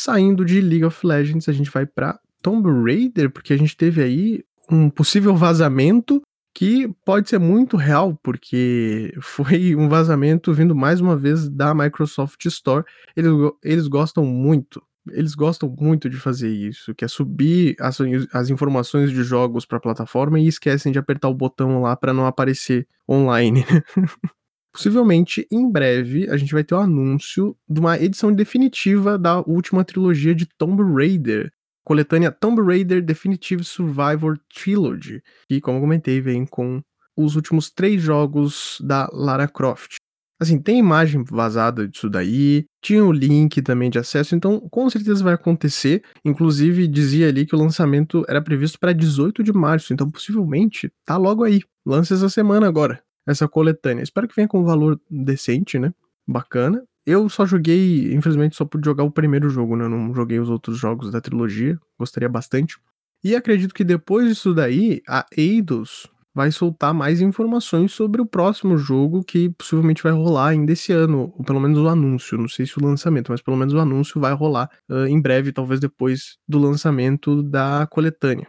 Saindo 0.00 0.44
de 0.44 0.60
League 0.60 0.84
of 0.84 1.06
Legends, 1.06 1.48
a 1.48 1.52
gente 1.52 1.70
vai 1.70 1.86
para 1.86 2.18
Tomb 2.42 2.68
Raider, 2.84 3.30
porque 3.30 3.52
a 3.52 3.56
gente 3.56 3.76
teve 3.76 4.02
aí 4.02 4.44
um 4.70 4.90
possível 4.90 5.36
vazamento 5.36 6.22
que 6.54 6.88
pode 7.04 7.28
ser 7.28 7.38
muito 7.38 7.76
real, 7.76 8.18
porque 8.22 9.12
foi 9.20 9.74
um 9.74 9.88
vazamento 9.88 10.52
vindo 10.52 10.74
mais 10.74 11.00
uma 11.00 11.16
vez 11.16 11.48
da 11.48 11.74
Microsoft 11.74 12.44
Store. 12.46 12.84
Eles, 13.16 13.32
eles 13.62 13.88
gostam 13.88 14.24
muito, 14.24 14.80
eles 15.10 15.34
gostam 15.34 15.68
muito 15.68 16.08
de 16.08 16.16
fazer 16.16 16.48
isso, 16.48 16.94
que 16.94 17.04
é 17.04 17.08
subir 17.08 17.74
as, 17.80 17.98
as 18.32 18.50
informações 18.50 19.10
de 19.10 19.22
jogos 19.24 19.66
para 19.66 19.78
a 19.78 19.80
plataforma 19.80 20.38
e 20.38 20.46
esquecem 20.46 20.92
de 20.92 20.98
apertar 20.98 21.28
o 21.28 21.34
botão 21.34 21.82
lá 21.82 21.96
para 21.96 22.14
não 22.14 22.24
aparecer 22.24 22.86
online. 23.10 23.64
Possivelmente, 24.72 25.46
em 25.52 25.70
breve, 25.70 26.28
a 26.28 26.36
gente 26.36 26.52
vai 26.52 26.64
ter 26.64 26.74
o 26.74 26.78
um 26.78 26.82
anúncio 26.82 27.56
de 27.68 27.78
uma 27.78 27.96
edição 27.96 28.32
definitiva 28.32 29.16
da 29.16 29.38
última 29.40 29.84
trilogia 29.84 30.34
de 30.34 30.46
Tomb 30.58 30.82
Raider, 30.82 31.52
coletânea 31.84 32.32
Tomb 32.32 32.62
Raider 32.62 33.02
Definitive 33.04 33.62
Survivor 33.62 34.38
Trilogy, 34.52 35.22
que, 35.48 35.60
como 35.60 35.78
eu 35.78 35.82
comentei, 35.82 36.20
vem 36.20 36.46
com 36.46 36.82
os 37.16 37.36
últimos 37.36 37.70
três 37.70 38.02
jogos 38.02 38.78
da 38.82 39.08
Lara 39.12 39.46
Croft. 39.46 39.96
Assim, 40.40 40.60
tem 40.60 40.78
imagem 40.78 41.22
vazada 41.22 41.86
disso 41.86 42.10
daí, 42.10 42.64
tinha 42.82 43.04
o 43.04 43.12
link 43.12 43.62
também 43.62 43.88
de 43.88 43.98
acesso, 43.98 44.34
então 44.34 44.60
com 44.68 44.90
certeza 44.90 45.22
vai 45.22 45.34
acontecer. 45.34 46.02
Inclusive, 46.24 46.88
dizia 46.88 47.28
ali 47.28 47.46
que 47.46 47.54
o 47.54 47.58
lançamento 47.58 48.24
era 48.28 48.42
previsto 48.42 48.78
para 48.78 48.92
18 48.92 49.44
de 49.44 49.52
março, 49.52 49.92
então 49.92 50.10
possivelmente 50.10 50.92
tá 51.04 51.16
logo 51.16 51.44
aí. 51.44 51.60
Lança 51.86 52.14
essa 52.14 52.28
semana 52.28 52.66
agora, 52.66 53.00
essa 53.26 53.46
coletânea. 53.46 54.02
Espero 54.02 54.26
que 54.26 54.34
venha 54.34 54.48
com 54.48 54.60
um 54.60 54.64
valor 54.64 55.00
decente, 55.08 55.78
né? 55.78 55.94
Bacana. 56.26 56.82
Eu 57.06 57.28
só 57.28 57.44
joguei, 57.44 58.14
infelizmente, 58.14 58.56
só 58.56 58.64
pude 58.64 58.84
jogar 58.86 59.04
o 59.04 59.10
primeiro 59.10 59.48
jogo, 59.50 59.76
né? 59.76 59.84
Eu 59.84 59.90
não 59.90 60.14
joguei 60.14 60.40
os 60.40 60.48
outros 60.48 60.78
jogos 60.78 61.10
da 61.10 61.20
trilogia, 61.20 61.78
gostaria 61.98 62.28
bastante. 62.28 62.78
E 63.22 63.34
acredito 63.34 63.74
que 63.74 63.84
depois 63.84 64.28
disso 64.28 64.54
daí, 64.54 65.02
a 65.08 65.26
Eidos 65.36 66.08
vai 66.34 66.50
soltar 66.50 66.92
mais 66.92 67.20
informações 67.20 67.92
sobre 67.92 68.20
o 68.20 68.26
próximo 68.26 68.76
jogo 68.76 69.22
que 69.22 69.50
possivelmente 69.50 70.02
vai 70.02 70.12
rolar 70.12 70.48
ainda 70.48 70.72
esse 70.72 70.92
ano, 70.92 71.32
ou 71.36 71.44
pelo 71.44 71.60
menos 71.60 71.78
o 71.78 71.88
anúncio, 71.88 72.36
não 72.36 72.48
sei 72.48 72.66
se 72.66 72.76
o 72.76 72.84
lançamento, 72.84 73.30
mas 73.30 73.40
pelo 73.40 73.56
menos 73.56 73.72
o 73.72 73.78
anúncio 73.78 74.20
vai 74.20 74.32
rolar 74.32 74.68
uh, 74.90 75.06
em 75.06 75.20
breve, 75.20 75.52
talvez 75.52 75.78
depois 75.78 76.36
do 76.48 76.58
lançamento 76.58 77.42
da 77.42 77.86
coletânea. 77.86 78.48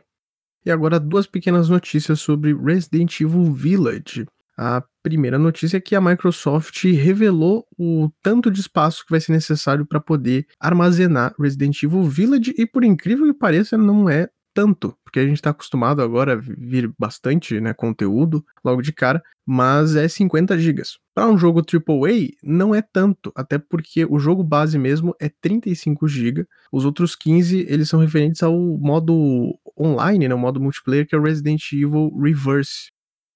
E 0.66 0.72
agora 0.72 1.00
duas 1.00 1.28
pequenas 1.28 1.70
notícias 1.70 2.20
sobre 2.20 2.56
Resident 2.56 3.22
Evil 3.22 3.54
Village. 3.54 4.26
A 4.58 4.84
primeira 5.06 5.38
notícia 5.38 5.78
é 5.78 5.80
que 5.80 5.96
a 5.96 6.02
Microsoft 6.02 6.84
revelou 6.84 7.68
o 7.78 8.10
tanto 8.24 8.50
de 8.50 8.60
espaço 8.60 9.06
que 9.06 9.12
vai 9.12 9.20
ser 9.20 9.34
necessário 9.34 9.86
para 9.86 10.00
poder 10.00 10.48
armazenar 10.60 11.36
Resident 11.40 11.84
Evil 11.84 12.02
Village 12.06 12.56
e 12.58 12.66
por 12.66 12.84
incrível 12.84 13.28
que 13.28 13.38
pareça 13.38 13.78
não 13.78 14.10
é 14.10 14.30
tanto, 14.52 14.98
porque 15.04 15.20
a 15.20 15.24
gente 15.24 15.36
está 15.36 15.52
acostumado 15.52 16.02
agora 16.02 16.34
a 16.34 16.36
vir 16.38 16.92
bastante 16.98 17.60
né, 17.62 17.72
conteúdo 17.72 18.44
logo 18.64 18.82
de 18.82 18.92
cara, 18.92 19.22
mas 19.46 19.96
é 19.96 20.08
50 20.08 20.58
GB. 20.58 20.82
Para 21.14 21.28
um 21.28 21.38
jogo 21.38 21.60
AAA, 21.62 22.30
não 22.42 22.74
é 22.74 22.82
tanto, 22.82 23.32
até 23.36 23.60
porque 23.60 24.08
o 24.10 24.18
jogo 24.18 24.44
base 24.44 24.80
mesmo 24.80 25.14
é 25.20 25.30
35 25.30 26.08
GB, 26.08 26.48
os 26.72 26.84
outros 26.84 27.16
15 27.16 27.68
eles 27.70 27.88
são 27.90 28.00
referentes 28.00 28.42
ao 28.42 28.58
modo 28.58 29.56
online, 29.80 30.28
né, 30.28 30.34
o 30.34 30.40
modo 30.40 30.60
multiplayer, 30.60 31.06
que 31.06 31.14
é 31.14 31.18
o 31.18 31.22
Resident 31.22 31.62
Evil 31.74 32.12
Reverse, 32.18 32.90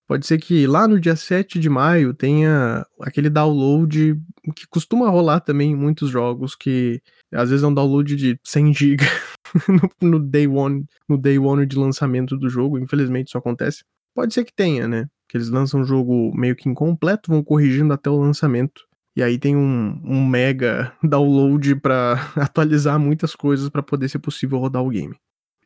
Pode 0.09 0.25
ser 0.25 0.39
que 0.39 0.65
lá 0.65 0.87
no 0.87 0.99
dia 0.99 1.15
7 1.15 1.59
de 1.59 1.69
maio 1.69 2.15
tenha 2.15 2.83
aquele 2.99 3.29
download 3.29 4.19
que 4.55 4.65
costuma 4.67 5.07
rolar 5.07 5.39
também 5.39 5.69
em 5.69 5.75
muitos 5.75 6.09
jogos, 6.09 6.55
que 6.55 6.99
às 7.31 7.51
vezes 7.51 7.63
é 7.63 7.67
um 7.67 7.73
download 7.75 8.15
de 8.15 8.39
100 8.43 8.73
GB 8.73 9.03
no, 10.01 10.09
no, 10.09 10.19
day 10.19 10.47
one, 10.47 10.83
no 11.07 11.15
day 11.15 11.37
one 11.37 11.63
de 11.63 11.77
lançamento 11.77 12.35
do 12.35 12.49
jogo, 12.49 12.79
infelizmente 12.79 13.27
isso 13.27 13.37
acontece. 13.37 13.83
Pode 14.15 14.33
ser 14.33 14.45
que 14.45 14.51
tenha, 14.51 14.87
né? 14.87 15.05
Que 15.27 15.37
eles 15.37 15.49
lançam 15.49 15.81
um 15.81 15.85
jogo 15.85 16.35
meio 16.35 16.55
que 16.55 16.67
incompleto, 16.67 17.29
vão 17.29 17.43
corrigindo 17.43 17.93
até 17.93 18.09
o 18.09 18.19
lançamento. 18.19 18.87
E 19.15 19.21
aí 19.21 19.37
tem 19.37 19.55
um, 19.55 20.01
um 20.03 20.25
mega 20.25 20.91
download 21.07 21.75
para 21.75 22.13
atualizar 22.35 22.99
muitas 22.99 23.35
coisas 23.35 23.69
para 23.69 23.83
poder 23.83 24.09
ser 24.09 24.17
possível 24.17 24.57
rodar 24.57 24.81
o 24.83 24.89
game. 24.89 25.15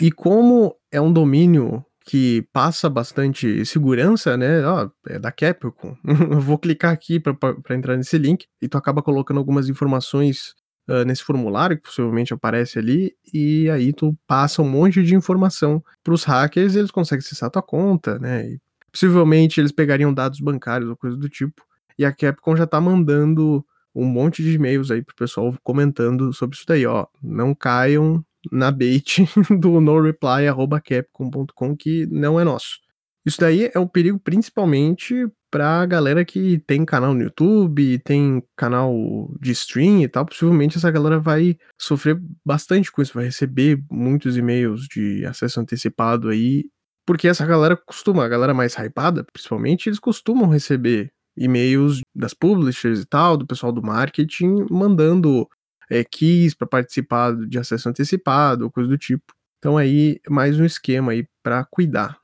E 0.00 0.10
como 0.10 0.74
é 0.90 0.98
um 0.98 1.12
domínio 1.12 1.84
que 2.06 2.48
passa 2.50 2.88
bastante 2.88 3.62
segurança, 3.66 4.38
né? 4.38 4.66
Ó, 4.66 4.88
é 5.08 5.18
da 5.18 5.30
Capcom. 5.30 5.94
Eu 6.32 6.40
vou 6.40 6.58
clicar 6.58 6.92
aqui 6.92 7.20
para 7.20 7.36
entrar 7.76 7.98
nesse 7.98 8.16
link 8.16 8.46
e 8.62 8.68
tu 8.68 8.78
acaba 8.78 9.02
colocando 9.02 9.36
algumas 9.36 9.68
informações 9.68 10.54
uh, 10.88 11.04
nesse 11.04 11.22
formulário 11.22 11.76
que 11.76 11.82
possivelmente 11.84 12.32
aparece 12.34 12.78
ali, 12.78 13.14
e 13.32 13.68
aí 13.70 13.92
tu 13.92 14.16
passa 14.26 14.62
um 14.62 14.68
monte 14.68 15.02
de 15.02 15.14
informação 15.14 15.82
para 16.02 16.14
os 16.14 16.24
hackers 16.24 16.74
e 16.74 16.78
eles 16.78 16.90
conseguem 16.90 17.24
acessar 17.24 17.48
a 17.48 17.50
tua 17.50 17.62
conta, 17.62 18.18
né? 18.18 18.48
E 18.50 18.60
possivelmente 18.90 19.60
eles 19.60 19.72
pegariam 19.72 20.12
dados 20.12 20.40
bancários 20.40 20.88
ou 20.88 20.96
coisa 20.96 21.16
do 21.16 21.28
tipo. 21.28 21.62
E 21.98 22.04
a 22.04 22.12
Capcom 22.12 22.56
já 22.56 22.66
tá 22.66 22.80
mandando 22.80 23.64
um 23.94 24.04
monte 24.04 24.42
de 24.42 24.52
e-mails 24.52 24.90
aí 24.90 25.02
pro 25.02 25.14
pessoal 25.16 25.54
comentando 25.62 26.32
sobre 26.32 26.56
isso 26.56 26.66
daí, 26.66 26.84
ó. 26.86 27.06
Não 27.22 27.54
caiam 27.54 28.24
na 28.52 28.70
bait 28.70 29.26
do 29.58 29.80
noreply@capcom.com 29.80 31.76
que 31.76 32.06
não 32.06 32.38
é 32.38 32.44
nosso. 32.44 32.85
Isso 33.26 33.40
daí 33.40 33.68
é 33.74 33.78
um 33.78 33.88
perigo 33.88 34.20
principalmente 34.20 35.26
pra 35.50 35.84
galera 35.84 36.24
que 36.24 36.58
tem 36.60 36.84
canal 36.84 37.12
no 37.12 37.22
YouTube, 37.22 37.98
tem 37.98 38.40
canal 38.56 38.94
de 39.40 39.50
stream 39.50 40.02
e 40.02 40.08
tal. 40.08 40.24
Possivelmente 40.24 40.76
essa 40.76 40.90
galera 40.92 41.18
vai 41.18 41.56
sofrer 41.76 42.20
bastante 42.44 42.92
com 42.92 43.02
isso, 43.02 43.14
vai 43.14 43.24
receber 43.24 43.82
muitos 43.90 44.36
e-mails 44.36 44.82
de 44.82 45.26
acesso 45.26 45.58
antecipado 45.58 46.28
aí. 46.28 46.66
Porque 47.04 47.26
essa 47.26 47.44
galera 47.44 47.76
costuma, 47.76 48.24
a 48.24 48.28
galera 48.28 48.54
mais 48.54 48.74
hypada, 48.74 49.24
principalmente, 49.32 49.88
eles 49.88 49.98
costumam 49.98 50.48
receber 50.48 51.10
e-mails 51.36 52.00
das 52.14 52.32
publishers 52.32 53.00
e 53.00 53.06
tal, 53.06 53.36
do 53.36 53.46
pessoal 53.46 53.72
do 53.72 53.82
marketing, 53.82 54.66
mandando 54.70 55.48
é, 55.90 56.04
keys 56.04 56.54
para 56.54 56.66
participar 56.66 57.34
de 57.34 57.58
acesso 57.58 57.88
antecipado, 57.88 58.70
coisa 58.70 58.88
do 58.88 58.98
tipo. 58.98 59.24
Então 59.58 59.76
aí, 59.76 60.20
mais 60.28 60.58
um 60.60 60.64
esquema 60.64 61.12
aí 61.12 61.26
para 61.42 61.64
cuidar. 61.64 62.18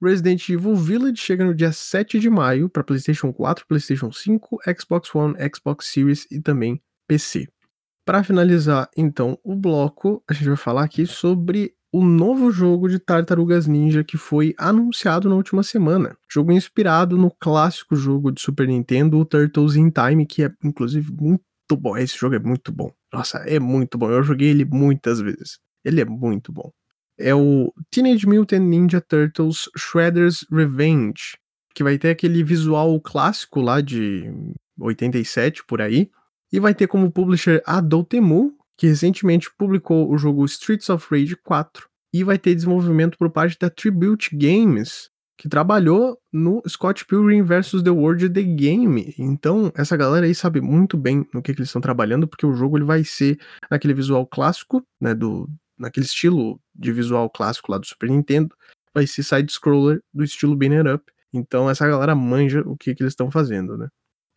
Resident 0.00 0.48
Evil 0.48 0.76
Village 0.76 1.20
chega 1.20 1.44
no 1.44 1.54
dia 1.54 1.72
7 1.72 2.20
de 2.20 2.30
maio 2.30 2.68
para 2.68 2.84
PlayStation 2.84 3.32
4, 3.32 3.66
PlayStation 3.66 4.12
5, 4.12 4.58
Xbox 4.78 5.12
One, 5.14 5.34
Xbox 5.52 5.86
Series 5.86 6.26
e 6.30 6.40
também 6.40 6.80
PC. 7.08 7.48
Para 8.06 8.22
finalizar, 8.22 8.88
então, 8.96 9.38
o 9.42 9.56
bloco, 9.56 10.22
a 10.28 10.32
gente 10.32 10.46
vai 10.46 10.56
falar 10.56 10.84
aqui 10.84 11.04
sobre 11.04 11.74
o 11.92 12.04
novo 12.04 12.50
jogo 12.50 12.88
de 12.88 12.98
Tartarugas 12.98 13.66
Ninja 13.66 14.04
que 14.04 14.16
foi 14.16 14.54
anunciado 14.56 15.28
na 15.28 15.34
última 15.34 15.62
semana. 15.64 16.16
Jogo 16.30 16.52
inspirado 16.52 17.18
no 17.18 17.30
clássico 17.30 17.96
jogo 17.96 18.30
de 18.30 18.40
Super 18.40 18.68
Nintendo, 18.68 19.18
o 19.18 19.24
Turtles 19.24 19.74
in 19.74 19.90
Time, 19.90 20.24
que 20.24 20.44
é 20.44 20.52
inclusive 20.62 21.12
muito 21.12 21.42
bom. 21.72 21.96
Esse 21.96 22.16
jogo 22.16 22.36
é 22.36 22.38
muito 22.38 22.70
bom. 22.70 22.92
Nossa, 23.12 23.38
é 23.38 23.58
muito 23.58 23.98
bom. 23.98 24.10
Eu 24.10 24.22
joguei 24.22 24.48
ele 24.48 24.64
muitas 24.64 25.20
vezes. 25.20 25.58
Ele 25.84 26.00
é 26.00 26.04
muito 26.04 26.52
bom 26.52 26.70
é 27.18 27.34
o 27.34 27.72
Teenage 27.90 28.26
Mutant 28.26 28.62
Ninja 28.62 29.00
Turtles 29.00 29.68
Shredder's 29.76 30.46
Revenge, 30.50 31.36
que 31.74 31.82
vai 31.82 31.98
ter 31.98 32.10
aquele 32.10 32.42
visual 32.42 33.00
clássico 33.00 33.60
lá 33.60 33.80
de 33.80 34.32
87 34.78 35.64
por 35.66 35.80
aí, 35.80 36.10
e 36.52 36.60
vai 36.60 36.74
ter 36.74 36.86
como 36.86 37.10
publisher 37.10 37.62
a 37.66 37.80
Dotemu, 37.80 38.54
que 38.76 38.86
recentemente 38.86 39.50
publicou 39.58 40.10
o 40.10 40.16
jogo 40.16 40.44
Streets 40.44 40.88
of 40.88 41.06
Rage 41.10 41.36
4, 41.36 41.88
e 42.14 42.24
vai 42.24 42.38
ter 42.38 42.54
desenvolvimento 42.54 43.18
por 43.18 43.30
parte 43.30 43.58
da 43.58 43.68
Tribute 43.68 44.34
Games, 44.34 45.10
que 45.36 45.48
trabalhou 45.48 46.18
no 46.32 46.62
Scott 46.66 47.04
Pilgrim 47.04 47.42
vs. 47.42 47.82
The 47.82 47.90
World 47.90 48.30
The 48.30 48.42
Game. 48.42 49.14
Então, 49.18 49.70
essa 49.76 49.96
galera 49.96 50.26
aí 50.26 50.34
sabe 50.34 50.60
muito 50.60 50.96
bem 50.96 51.26
no 51.32 51.40
que, 51.40 51.54
que 51.54 51.60
eles 51.60 51.68
estão 51.68 51.80
trabalhando, 51.80 52.26
porque 52.26 52.46
o 52.46 52.54
jogo 52.54 52.76
ele 52.76 52.84
vai 52.84 53.04
ser 53.04 53.38
naquele 53.70 53.94
visual 53.94 54.26
clássico, 54.26 54.82
né, 55.00 55.14
do, 55.14 55.48
naquele 55.78 56.06
estilo 56.06 56.60
de 56.74 56.92
visual 56.92 57.28
clássico 57.30 57.70
lá 57.70 57.78
do 57.78 57.86
Super 57.86 58.10
Nintendo, 58.10 58.54
vai 58.94 59.06
ser 59.06 59.22
side-scroller 59.22 60.02
do 60.12 60.24
estilo 60.24 60.56
Banner 60.56 60.94
Up. 60.94 61.04
Então, 61.32 61.68
essa 61.68 61.86
galera 61.86 62.14
manja 62.14 62.62
o 62.66 62.76
que, 62.76 62.94
que 62.94 63.02
eles 63.02 63.12
estão 63.12 63.30
fazendo, 63.30 63.76
né. 63.76 63.88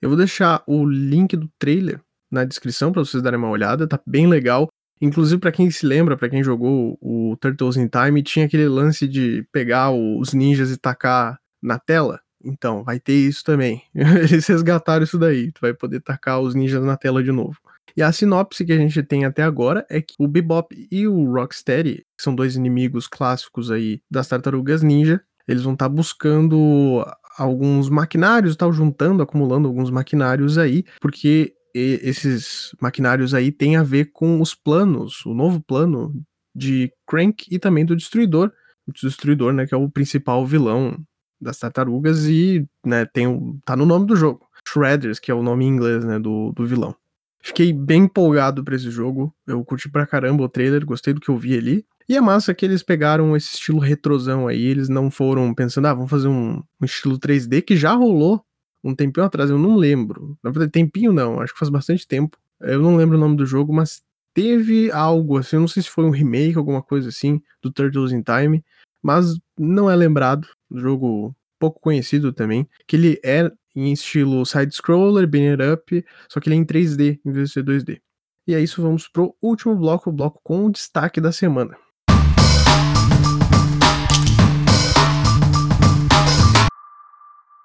Eu 0.01 0.09
vou 0.09 0.17
deixar 0.17 0.63
o 0.65 0.83
link 0.83 1.37
do 1.37 1.49
trailer 1.59 2.01
na 2.31 2.43
descrição 2.43 2.91
para 2.91 3.03
vocês 3.03 3.21
darem 3.21 3.37
uma 3.37 3.49
olhada, 3.49 3.87
tá 3.87 3.99
bem 4.05 4.27
legal. 4.27 4.67
Inclusive, 4.99 5.39
para 5.39 5.51
quem 5.51 5.69
se 5.69 5.85
lembra, 5.85 6.17
para 6.17 6.29
quem 6.29 6.43
jogou 6.43 6.97
o 7.01 7.35
Turtles 7.39 7.77
in 7.77 7.87
Time, 7.87 8.23
tinha 8.23 8.45
aquele 8.45 8.67
lance 8.67 9.07
de 9.07 9.47
pegar 9.51 9.91
os 9.91 10.33
ninjas 10.33 10.71
e 10.71 10.77
tacar 10.77 11.39
na 11.61 11.77
tela. 11.77 12.19
Então, 12.43 12.83
vai 12.83 12.99
ter 12.99 13.13
isso 13.13 13.43
também. 13.43 13.83
Eles 13.93 14.47
resgataram 14.47 15.03
isso 15.03 15.17
daí. 15.17 15.51
Tu 15.51 15.61
vai 15.61 15.73
poder 15.73 16.01
tacar 16.01 16.39
os 16.39 16.55
ninjas 16.55 16.83
na 16.83 16.97
tela 16.97 17.23
de 17.23 17.31
novo. 17.31 17.57
E 17.95 18.01
a 18.01 18.11
sinopse 18.11 18.65
que 18.65 18.71
a 18.71 18.77
gente 18.77 19.03
tem 19.03 19.25
até 19.25 19.43
agora 19.43 19.85
é 19.89 20.01
que 20.01 20.15
o 20.17 20.27
Bebop 20.27 20.87
e 20.91 21.07
o 21.07 21.31
Rocksteady, 21.31 22.05
que 22.17 22.23
são 22.23 22.33
dois 22.33 22.55
inimigos 22.55 23.07
clássicos 23.07 23.69
aí 23.69 24.01
das 24.09 24.27
Tartarugas 24.27 24.81
Ninja, 24.81 25.21
eles 25.47 25.63
vão 25.63 25.73
estar 25.73 25.89
tá 25.89 25.93
buscando 25.93 27.05
alguns 27.37 27.89
maquinários, 27.89 28.55
tal, 28.55 28.71
juntando, 28.71 29.23
acumulando 29.23 29.67
alguns 29.67 29.89
maquinários 29.89 30.57
aí, 30.57 30.85
porque 31.01 31.53
esses 31.73 32.75
maquinários 32.81 33.33
aí 33.33 33.51
têm 33.51 33.77
a 33.77 33.83
ver 33.83 34.11
com 34.11 34.41
os 34.41 34.53
planos, 34.53 35.25
o 35.25 35.33
novo 35.33 35.61
plano 35.61 36.13
de 36.53 36.91
Crank 37.07 37.45
e 37.49 37.57
também 37.57 37.85
do 37.85 37.95
Destruidor. 37.95 38.51
O 38.87 38.91
Destruidor, 38.91 39.53
né, 39.53 39.65
que 39.65 39.73
é 39.73 39.77
o 39.77 39.89
principal 39.89 40.45
vilão 40.45 40.97
das 41.39 41.57
tartarugas 41.57 42.25
e, 42.27 42.67
né, 42.85 43.05
tem 43.05 43.59
tá 43.65 43.75
no 43.75 43.85
nome 43.85 44.05
do 44.05 44.15
jogo. 44.15 44.45
Shredders, 44.67 45.19
que 45.19 45.31
é 45.31 45.33
o 45.33 45.41
nome 45.41 45.65
em 45.65 45.69
inglês, 45.69 46.03
né, 46.03 46.19
do, 46.19 46.51
do 46.51 46.65
vilão. 46.67 46.95
Fiquei 47.43 47.73
bem 47.73 48.03
empolgado 48.03 48.63
pra 48.63 48.75
esse 48.75 48.89
jogo. 48.91 49.33
Eu 49.47 49.63
curti 49.65 49.89
pra 49.89 50.05
caramba 50.05 50.43
o 50.43 50.49
trailer, 50.49 50.85
gostei 50.85 51.13
do 51.13 51.19
que 51.19 51.29
eu 51.29 51.37
vi 51.37 51.57
ali. 51.57 51.85
E 52.07 52.15
é 52.15 52.21
massa 52.21 52.53
que 52.53 52.65
eles 52.65 52.83
pegaram 52.83 53.35
esse 53.35 53.55
estilo 53.55 53.79
retrosão 53.79 54.47
aí, 54.47 54.61
eles 54.61 54.89
não 54.89 55.09
foram 55.09 55.53
pensando, 55.53 55.87
ah, 55.87 55.93
vamos 55.93 56.09
fazer 56.09 56.27
um, 56.27 56.61
um 56.81 56.85
estilo 56.85 57.17
3D 57.17 57.61
que 57.61 57.77
já 57.77 57.93
rolou 57.93 58.43
um 58.83 58.93
tempinho 58.95 59.25
atrás, 59.25 59.49
eu 59.49 59.57
não 59.57 59.75
lembro. 59.75 60.37
Na 60.43 60.49
verdade, 60.49 60.71
tempinho 60.71 61.13
não, 61.13 61.39
acho 61.39 61.53
que 61.53 61.59
faz 61.59 61.69
bastante 61.69 62.07
tempo. 62.07 62.37
Eu 62.59 62.81
não 62.81 62.95
lembro 62.95 63.17
o 63.17 63.19
nome 63.19 63.37
do 63.37 63.45
jogo, 63.45 63.71
mas 63.73 64.01
teve 64.33 64.91
algo 64.91 65.37
assim, 65.37 65.55
eu 65.55 65.61
não 65.61 65.67
sei 65.67 65.83
se 65.83 65.89
foi 65.89 66.03
um 66.03 66.09
remake, 66.09 66.57
alguma 66.57 66.81
coisa 66.81 67.09
assim, 67.09 67.41
do 67.61 67.71
Turtles 67.71 68.11
in 68.11 68.23
Time, 68.23 68.63
mas 69.01 69.37
não 69.57 69.89
é 69.89 69.95
lembrado. 69.95 70.47
Jogo 70.71 71.35
pouco 71.59 71.79
conhecido 71.79 72.33
também, 72.33 72.67
que 72.87 72.95
ele 72.95 73.19
é 73.23 73.51
em 73.75 73.91
estilo 73.91 74.45
side-scroller, 74.45 75.27
banner 75.27 75.73
up, 75.73 76.05
só 76.29 76.39
que 76.39 76.49
ele 76.49 76.55
é 76.55 76.59
em 76.59 76.65
3D 76.65 77.19
em 77.25 77.31
vez 77.31 77.49
de 77.49 77.53
ser 77.53 77.63
2D. 77.63 78.01
E 78.47 78.55
é 78.55 78.59
isso, 78.59 78.81
vamos 78.81 79.07
pro 79.07 79.35
último 79.41 79.75
bloco, 79.75 80.09
o 80.09 80.13
bloco 80.13 80.39
com 80.43 80.65
o 80.65 80.71
destaque 80.71 81.21
da 81.21 81.31
semana. 81.31 81.77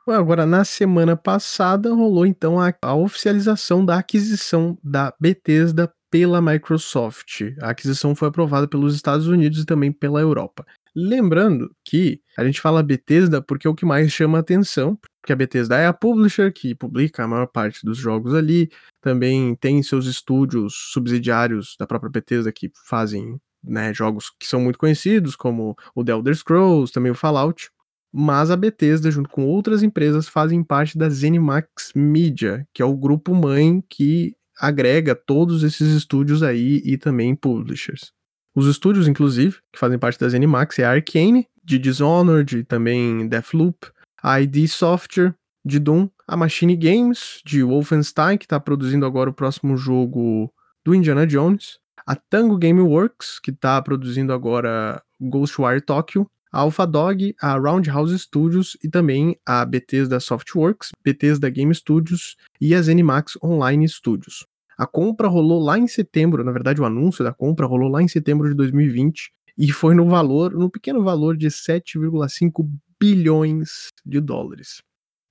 Agora, 0.08 0.46
na 0.46 0.64
semana 0.64 1.16
passada, 1.16 1.92
rolou 1.92 2.24
então 2.24 2.60
a, 2.60 2.72
a, 2.80 2.94
oficialização 2.94 3.84
da 3.84 3.98
aquisição 3.98 4.78
da 4.82 5.12
Bethesda 5.20 5.92
pela 6.08 6.40
Microsoft. 6.40 7.42
A 7.60 7.70
aquisição 7.70 8.14
foi 8.14 8.28
aprovada 8.28 8.68
pelos 8.68 8.94
Estados 8.94 9.26
Unidos 9.26 9.62
e 9.62 9.66
também 9.66 9.90
pela 9.90 10.20
Europa. 10.20 10.64
Lembrando 10.94 11.74
que 11.84 12.20
a 12.38 12.44
gente 12.44 12.60
fala 12.60 12.82
Bethesda 12.84 13.42
porque 13.42 13.66
é 13.66 13.70
o 13.70 13.74
que 13.74 13.84
mais 13.84 14.12
chama 14.12 14.38
atenção, 14.38 14.96
porque 15.26 15.32
a 15.32 15.36
Bethesda 15.36 15.76
é 15.76 15.88
a 15.88 15.92
publisher 15.92 16.52
que 16.52 16.72
publica 16.72 17.24
a 17.24 17.26
maior 17.26 17.48
parte 17.48 17.84
dos 17.84 17.98
jogos 17.98 18.32
ali, 18.32 18.70
também 19.00 19.56
tem 19.56 19.82
seus 19.82 20.06
estúdios 20.06 20.72
subsidiários 20.92 21.74
da 21.76 21.84
própria 21.84 22.08
Bethesda 22.08 22.52
que 22.52 22.70
fazem 22.86 23.40
né, 23.60 23.92
jogos 23.92 24.30
que 24.38 24.46
são 24.46 24.60
muito 24.60 24.78
conhecidos, 24.78 25.34
como 25.34 25.76
o 25.96 26.04
The 26.04 26.12
Elder 26.12 26.36
Scrolls, 26.36 26.92
também 26.92 27.10
o 27.10 27.14
Fallout 27.16 27.70
mas 28.18 28.50
a 28.50 28.56
Bethesda, 28.56 29.10
junto 29.10 29.28
com 29.28 29.44
outras 29.44 29.82
empresas, 29.82 30.26
fazem 30.26 30.62
parte 30.62 30.96
da 30.96 31.10
ZeniMax 31.10 31.92
Media, 31.94 32.66
que 32.72 32.80
é 32.80 32.84
o 32.84 32.96
grupo 32.96 33.34
mãe 33.34 33.84
que 33.90 34.34
agrega 34.58 35.14
todos 35.14 35.62
esses 35.62 35.88
estúdios 35.94 36.42
aí 36.42 36.80
e 36.82 36.96
também 36.96 37.34
publishers. 37.34 38.12
Os 38.54 38.66
estúdios, 38.68 39.06
inclusive, 39.06 39.58
que 39.70 39.78
fazem 39.78 39.98
parte 39.98 40.18
da 40.18 40.30
ZeniMax 40.30 40.78
é 40.78 40.84
a 40.84 40.92
Arcane, 40.92 41.46
de 41.62 41.78
Dishonored, 41.78 42.64
também 42.64 43.28
Deathloop, 43.28 43.88
a 44.26 44.40
ID 44.40 44.66
Software, 44.66 45.36
de 45.64 45.78
Doom, 45.78 46.08
a 46.26 46.36
Machine 46.36 46.74
Games, 46.74 47.40
de 47.46 47.62
Wolfenstein, 47.62 48.36
que 48.36 48.44
está 48.44 48.58
produzindo 48.58 49.06
agora 49.06 49.30
o 49.30 49.32
próximo 49.32 49.76
jogo 49.76 50.52
do 50.84 50.92
Indiana 50.92 51.24
Jones, 51.24 51.78
a 52.04 52.16
Tango 52.16 52.58
Gameworks, 52.58 53.38
que 53.38 53.52
está 53.52 53.80
produzindo 53.80 54.32
agora 54.32 55.00
Ghostwire 55.20 55.80
Tokyo, 55.80 56.28
a 56.52 56.58
AlphaDog, 56.58 57.36
a 57.40 57.56
Roundhouse 57.56 58.18
Studios 58.18 58.76
e 58.82 58.88
também 58.88 59.38
a 59.46 59.64
Bethesda 59.64 60.18
Softworks, 60.18 60.90
Bethesda 61.04 61.48
Game 61.48 61.72
Studios 61.72 62.34
e 62.60 62.74
a 62.74 62.82
ZeniMax 62.82 63.38
Online 63.40 63.88
Studios. 63.88 64.44
A 64.76 64.88
compra 64.88 65.28
rolou 65.28 65.62
lá 65.62 65.78
em 65.78 65.86
setembro, 65.86 66.42
na 66.42 66.50
verdade 66.50 66.80
o 66.80 66.84
anúncio 66.84 67.22
da 67.22 67.32
compra 67.32 67.64
rolou 67.64 67.88
lá 67.88 68.02
em 68.02 68.08
setembro 68.08 68.48
de 68.48 68.56
2020 68.56 69.30
e 69.56 69.70
foi 69.70 69.94
no 69.94 70.08
valor, 70.08 70.52
no 70.52 70.68
pequeno 70.68 71.04
valor 71.04 71.36
de 71.36 71.46
7,5 71.46 72.68
bilhões 73.00 73.88
de 74.04 74.20
dólares. 74.20 74.82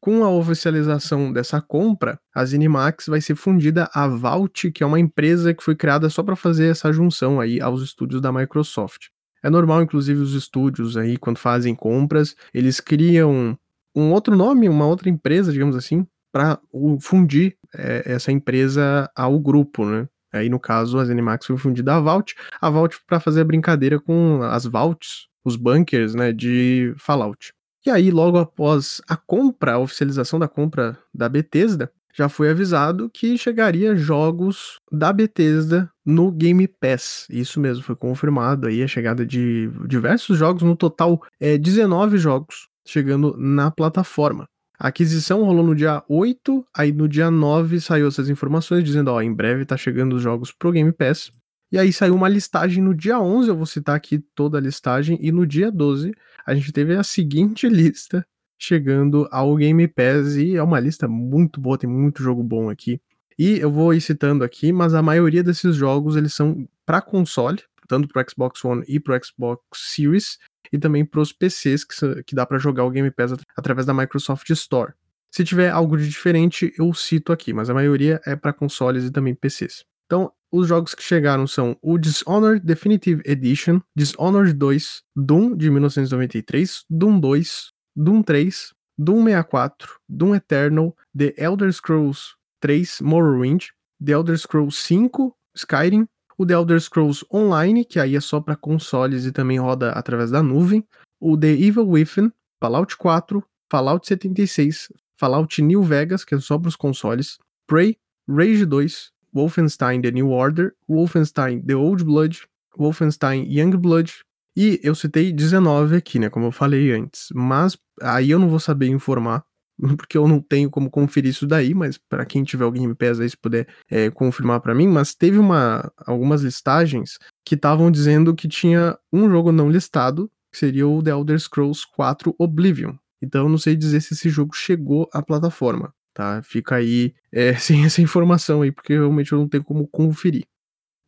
Com 0.01 0.23
a 0.23 0.29
oficialização 0.29 1.33
dessa 1.33 1.59
compra, 1.59 2.19
a 2.33 2.45
ZeniMax 2.45 3.07
vai 3.07 3.19
ser 3.19 3.35
fundida 3.35 3.89
a 3.91 4.07
Vault, 4.07 4.71
que 4.71 4.83
é 4.83 4.85
uma 4.85 4.99
empresa 4.99 5.53
que 5.53 5.63
foi 5.63 5.75
criada 5.75 6.09
só 6.09 6.21
para 6.21 6.35
fazer 6.35 6.67
essa 6.67 6.93
junção 6.93 7.39
aí 7.39 7.59
aos 7.59 7.81
estúdios 7.81 8.21
da 8.21 8.31
Microsoft. 8.31 9.07
É 9.43 9.49
normal, 9.49 9.81
inclusive, 9.81 10.19
os 10.19 10.33
estúdios 10.33 10.95
aí, 10.95 11.17
quando 11.17 11.37
fazem 11.37 11.73
compras, 11.73 12.35
eles 12.53 12.79
criam 12.79 13.57
um 13.95 14.11
outro 14.11 14.35
nome, 14.35 14.69
uma 14.69 14.85
outra 14.85 15.09
empresa, 15.09 15.51
digamos 15.51 15.75
assim, 15.75 16.05
para 16.31 16.59
fundir 16.99 17.55
é, 17.73 18.03
essa 18.05 18.31
empresa 18.31 19.09
ao 19.15 19.39
grupo, 19.39 19.85
né? 19.85 20.07
Aí, 20.31 20.49
no 20.49 20.59
caso, 20.59 20.99
a 20.99 21.05
ZeniMax 21.05 21.45
foi 21.45 21.57
fundida 21.57 21.95
a 21.95 21.99
Vault, 21.99 22.35
a 22.61 22.69
Vault 22.69 22.99
para 23.07 23.19
fazer 23.19 23.41
a 23.41 23.45
brincadeira 23.45 23.99
com 23.99 24.41
as 24.43 24.65
Vaults, 24.65 25.27
os 25.45 25.55
bunkers, 25.55 26.13
né, 26.13 26.33
de 26.33 26.93
Fallout. 26.97 27.54
E 27.85 27.91
aí, 27.91 28.09
logo 28.09 28.37
após 28.37 29.01
a 29.07 29.15
compra, 29.15 29.73
a 29.73 29.79
oficialização 29.79 30.39
da 30.39 30.47
compra 30.47 30.97
da 31.13 31.29
Bethesda, 31.29 31.91
já 32.15 32.29
foi 32.29 32.49
avisado 32.49 33.09
que 33.13 33.37
chegaria 33.37 33.95
jogos 33.95 34.79
da 34.91 35.11
Bethesda 35.11 35.91
no 36.05 36.31
Game 36.31 36.65
Pass. 36.67 37.27
Isso 37.29 37.59
mesmo, 37.59 37.83
foi 37.83 37.95
confirmado 37.95 38.67
aí 38.67 38.81
a 38.81 38.87
chegada 38.87 39.25
de 39.25 39.69
diversos 39.85 40.37
jogos, 40.37 40.63
no 40.63 40.75
total 40.75 41.21
é 41.39 41.57
19 41.57 42.17
jogos 42.17 42.69
chegando 42.87 43.35
na 43.37 43.69
plataforma. 43.69 44.47
A 44.79 44.87
aquisição 44.87 45.43
rolou 45.43 45.65
no 45.65 45.75
dia 45.75 46.03
8, 46.07 46.65
aí 46.75 46.91
no 46.91 47.07
dia 47.07 47.31
9 47.31 47.79
saiu 47.79 48.07
essas 48.07 48.29
informações 48.29 48.83
dizendo, 48.83 49.09
ó, 49.09 49.21
em 49.21 49.33
breve 49.33 49.65
tá 49.65 49.75
chegando 49.75 50.15
os 50.15 50.21
jogos 50.21 50.51
pro 50.51 50.71
Game 50.71 50.91
Pass. 50.91 51.31
E 51.75 51.77
aí 51.77 51.91
saiu 51.91 52.15
uma 52.15 52.29
listagem 52.29 52.81
no 52.81 52.95
dia 52.95 53.19
11, 53.19 53.49
eu 53.49 53.57
vou 53.57 53.65
citar 53.65 53.97
aqui 53.97 54.19
toda 54.33 54.57
a 54.57 54.61
listagem, 54.61 55.19
e 55.19 55.29
no 55.29 55.45
dia 55.45 55.69
12 55.69 56.13
a 56.45 56.55
gente 56.55 56.71
teve 56.71 56.95
a 56.95 57.03
seguinte 57.03 57.67
lista 57.67 58.25
chegando 58.57 59.27
ao 59.29 59.53
Game 59.57 59.85
Pass 59.89 60.37
e 60.37 60.55
é 60.55 60.63
uma 60.63 60.79
lista 60.79 61.05
muito 61.05 61.59
boa, 61.59 61.77
tem 61.77 61.89
muito 61.89 62.23
jogo 62.23 62.41
bom 62.41 62.69
aqui. 62.69 63.01
E 63.37 63.59
eu 63.59 63.69
vou 63.69 63.93
ir 63.93 63.99
citando 63.99 64.41
aqui, 64.41 64.71
mas 64.71 64.93
a 64.93 65.01
maioria 65.01 65.43
desses 65.43 65.75
jogos 65.75 66.15
eles 66.15 66.33
são 66.33 66.65
para 66.85 67.01
console, 67.01 67.61
tanto 67.89 68.07
para 68.07 68.25
Xbox 68.25 68.63
One 68.63 68.81
e 68.87 68.97
para 68.97 69.19
Xbox 69.21 69.61
Series, 69.73 70.37
e 70.71 70.79
também 70.79 71.03
para 71.03 71.19
os 71.19 71.33
PCs 71.33 71.83
que, 71.83 72.23
que 72.23 72.35
dá 72.35 72.45
para 72.45 72.57
jogar 72.57 72.85
o 72.85 72.89
Game 72.89 73.11
Pass 73.11 73.33
através 73.57 73.85
da 73.85 73.93
Microsoft 73.93 74.49
Store. 74.49 74.93
Se 75.29 75.43
tiver 75.43 75.71
algo 75.71 75.97
de 75.97 76.07
diferente, 76.07 76.73
eu 76.79 76.93
cito 76.93 77.33
aqui, 77.33 77.51
mas 77.51 77.69
a 77.69 77.73
maioria 77.73 78.21
é 78.25 78.33
para 78.33 78.53
consoles 78.53 79.03
e 79.03 79.11
também 79.11 79.35
PCs. 79.35 79.83
Então, 80.05 80.31
os 80.51 80.67
jogos 80.67 80.93
que 80.93 81.03
chegaram 81.03 81.47
são 81.47 81.77
o 81.81 81.97
Dishonored 81.97 82.65
Definitive 82.65 83.21
Edition, 83.25 83.81
Dishonored 83.95 84.53
2, 84.53 85.03
Doom 85.15 85.55
de 85.55 85.69
1993, 85.69 86.85
Doom 86.89 87.19
2, 87.19 87.71
Doom 87.95 88.21
3, 88.23 88.73
Doom 88.97 89.23
64, 89.25 89.99
Doom 90.07 90.35
Eternal, 90.35 90.95
The 91.17 91.33
Elder 91.37 91.71
Scrolls 91.71 92.35
3 92.61 93.01
Morrowind, 93.01 93.67
The 94.03 94.13
Elder 94.13 94.37
Scrolls 94.37 94.77
5 94.77 95.35
Skyrim, 95.55 96.07
o 96.37 96.45
The 96.45 96.53
Elder 96.53 96.79
Scrolls 96.79 97.25
Online, 97.33 97.85
que 97.85 97.99
aí 97.99 98.15
é 98.15 98.21
só 98.21 98.39
para 98.39 98.55
consoles 98.55 99.25
e 99.25 99.31
também 99.31 99.59
roda 99.59 99.91
através 99.91 100.31
da 100.31 100.43
nuvem, 100.43 100.85
o 101.19 101.37
The 101.37 101.51
Evil 101.51 101.87
Within, 101.87 102.31
Fallout 102.59 102.95
4, 102.97 103.43
Fallout 103.71 104.07
76, 104.07 104.91
Fallout 105.17 105.61
New 105.61 105.83
Vegas, 105.83 106.25
que 106.25 106.35
é 106.35 106.39
só 106.39 106.57
para 106.59 106.69
os 106.69 106.75
consoles, 106.75 107.37
Prey, 107.67 107.97
Rage 108.27 108.65
2, 108.65 109.11
Wolfenstein 109.35 110.01
The 110.01 110.11
New 110.11 110.29
Order, 110.29 110.73
Wolfenstein 110.87 111.61
The 111.61 111.75
Old 111.75 112.03
Blood, 112.05 112.43
Wolfenstein 112.77 113.45
Young 113.49 113.77
Blood, 113.77 114.13
e 114.57 114.79
eu 114.81 114.95
citei 114.95 115.33
19 115.33 115.97
aqui, 115.97 116.17
né, 116.17 116.29
como 116.29 116.45
eu 116.45 116.51
falei 116.51 116.91
antes, 116.93 117.27
mas 117.33 117.77
aí 118.01 118.31
eu 118.31 118.39
não 118.39 118.47
vou 118.47 118.59
saber 118.59 118.87
informar, 118.87 119.43
porque 119.97 120.17
eu 120.17 120.27
não 120.27 120.39
tenho 120.39 120.69
como 120.69 120.89
conferir 120.89 121.31
isso 121.31 121.45
daí, 121.45 121.73
mas 121.73 121.97
para 121.97 122.25
quem 122.25 122.43
tiver 122.43 122.63
o 122.63 122.71
Game 122.71 122.95
Pass 122.95 123.19
aí, 123.19 123.29
se 123.29 123.35
puder 123.35 123.67
é, 123.91 124.09
confirmar 124.09 124.61
para 124.61 124.73
mim, 124.73 124.87
mas 124.87 125.13
teve 125.13 125.37
uma, 125.37 125.91
algumas 125.97 126.41
listagens 126.41 127.19
que 127.45 127.55
estavam 127.55 127.91
dizendo 127.91 128.33
que 128.33 128.47
tinha 128.47 128.97
um 129.11 129.29
jogo 129.29 129.51
não 129.51 129.69
listado, 129.69 130.31
que 130.49 130.57
seria 130.57 130.87
o 130.87 131.03
The 131.03 131.11
Elder 131.11 131.39
Scrolls 131.39 131.85
4 131.93 132.33
Oblivion. 132.39 132.95
Então 133.21 133.43
eu 133.43 133.49
não 133.49 133.57
sei 133.57 133.75
dizer 133.75 134.01
se 134.01 134.13
esse 134.13 134.29
jogo 134.29 134.55
chegou 134.55 135.09
à 135.11 135.21
plataforma, 135.21 135.93
tá? 136.15 136.41
Fica 136.41 136.77
aí 136.77 137.13
é, 137.31 137.53
sem 137.59 137.85
essa 137.85 138.01
informação 138.01 138.63
aí, 138.63 138.71
porque 138.71 138.93
realmente 138.93 139.31
eu 139.31 139.37
não 139.37 139.47
tenho 139.47 139.63
como 139.63 139.87
conferir. 139.87 140.45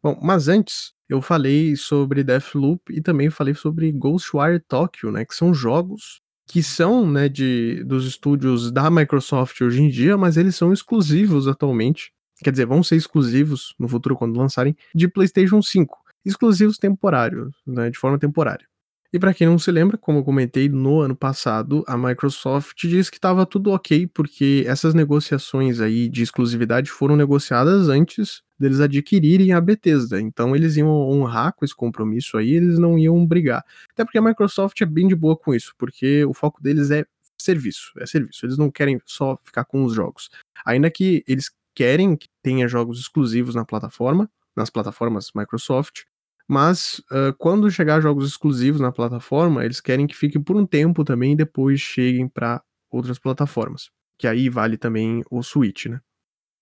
Bom, 0.04 0.20
mas 0.22 0.48
antes 0.48 0.93
eu 1.10 1.22
falei 1.22 1.76
sobre 1.76 2.24
Deathloop 2.24 2.93
e 2.93 3.02
também 3.02 3.32
falei 3.32 3.56
sobre 3.56 3.91
Ghostwire 3.91 4.60
Tokyo, 4.60 5.12
né, 5.12 5.26
que 5.26 5.34
são 5.34 5.54
jogos 5.54 6.22
que 6.50 6.63
são, 6.63 7.10
né, 7.10 7.28
de 7.28 7.84
dos 7.84 8.06
estúdios 8.06 8.72
da 8.72 8.89
Microsoft 8.89 9.60
hoje 9.60 9.82
em 9.82 9.89
dia, 9.89 10.17
mas 10.17 10.38
eles 10.38 10.56
são 10.56 10.72
exclusivos 10.72 11.48
atualmente. 11.48 12.13
Quer 12.41 12.52
dizer, 12.52 12.65
vão 12.65 12.84
ser 12.84 12.96
exclusivos 12.96 13.74
no 13.78 13.88
futuro 13.88 14.15
quando 14.15 14.38
lançarem 14.38 14.76
de 14.96 15.08
PlayStation 15.10 15.62
5, 15.62 15.98
exclusivos 16.24 16.78
temporários, 16.78 17.54
né, 17.65 17.89
de 17.89 17.98
forma 17.98 18.20
temporária. 18.20 18.65
E 19.13 19.17
para 19.17 19.34
quem 19.34 19.48
não 19.48 19.58
se 19.58 19.72
lembra, 19.72 19.98
como 19.98 20.20
eu 20.20 20.24
comentei 20.24 20.67
no 20.67 21.00
ano 21.00 21.15
passado, 21.15 21.84
a 21.88 21.98
Microsoft 21.98 22.78
disse 22.88 23.10
que 23.10 23.17
estava 23.17 23.46
tudo 23.46 23.72
ok, 23.72 24.06
porque 24.08 24.65
essas 24.67 24.93
negociações 24.93 25.80
aí 25.80 26.10
de 26.10 26.24
exclusividade 26.24 26.91
foram 26.91 27.15
negociadas 27.15 27.88
antes 27.88 28.41
deles 28.60 28.80
adquirirem 28.82 29.54
a 29.54 29.62
Bethesda. 29.62 30.20
Então 30.20 30.56
eles 30.56 30.76
iam 30.76 30.89
honrar 30.89 31.54
com 31.54 31.63
esse 31.63 31.76
compromisso 31.76 32.38
aí, 32.38 32.52
eles 32.52 32.78
não 32.78 32.98
iam 33.00 33.26
brigar. 33.26 33.63
Até 33.91 34.04
porque 34.04 34.17
a 34.17 34.22
Microsoft 34.22 34.82
é 34.82 34.86
bem 34.86 35.08
de 35.08 35.15
boa 35.15 35.38
com 35.38 35.54
isso, 35.54 35.74
porque 35.78 36.26
o 36.26 36.34
foco 36.34 36.62
deles 36.62 36.91
é 36.91 37.06
serviço, 37.38 37.93
é 38.00 38.06
serviço. 38.06 38.46
Eles 38.46 38.58
não 38.58 38.70
querem 38.70 39.00
só 39.06 39.38
ficar 39.43 39.63
com 39.63 39.84
os 39.86 39.93
jogos. 39.93 40.30
Ainda 40.65 40.89
que 40.91 41.24
eles 41.28 41.50
querem 41.74 42.15
que 42.15 42.28
tenha 42.41 42.67
jogos 42.67 43.00
exclusivos 43.00 43.56
na 43.56 43.63
plataforma, 43.63 44.30
nas 44.56 44.70
plataformas 44.70 45.32
Microsoft, 45.36 46.02
mas 46.47 46.99
uh, 47.12 47.33
quando 47.38 47.69
chegar 47.69 48.01
jogos 48.01 48.27
exclusivos 48.27 48.79
na 48.79 48.91
plataforma, 48.91 49.65
eles 49.65 49.81
querem 49.81 50.07
que 50.07 50.15
fique 50.15 50.39
por 50.39 50.55
um 50.55 50.65
tempo 50.65 51.03
também 51.03 51.33
e 51.33 51.36
depois 51.36 51.79
cheguem 51.79 52.27
para 52.27 52.62
outras 52.89 53.19
plataformas. 53.19 53.89
Que 54.17 54.27
aí 54.27 54.49
vale 54.49 54.77
também 54.77 55.23
o 55.29 55.43
Switch, 55.43 55.88
né? 55.88 55.99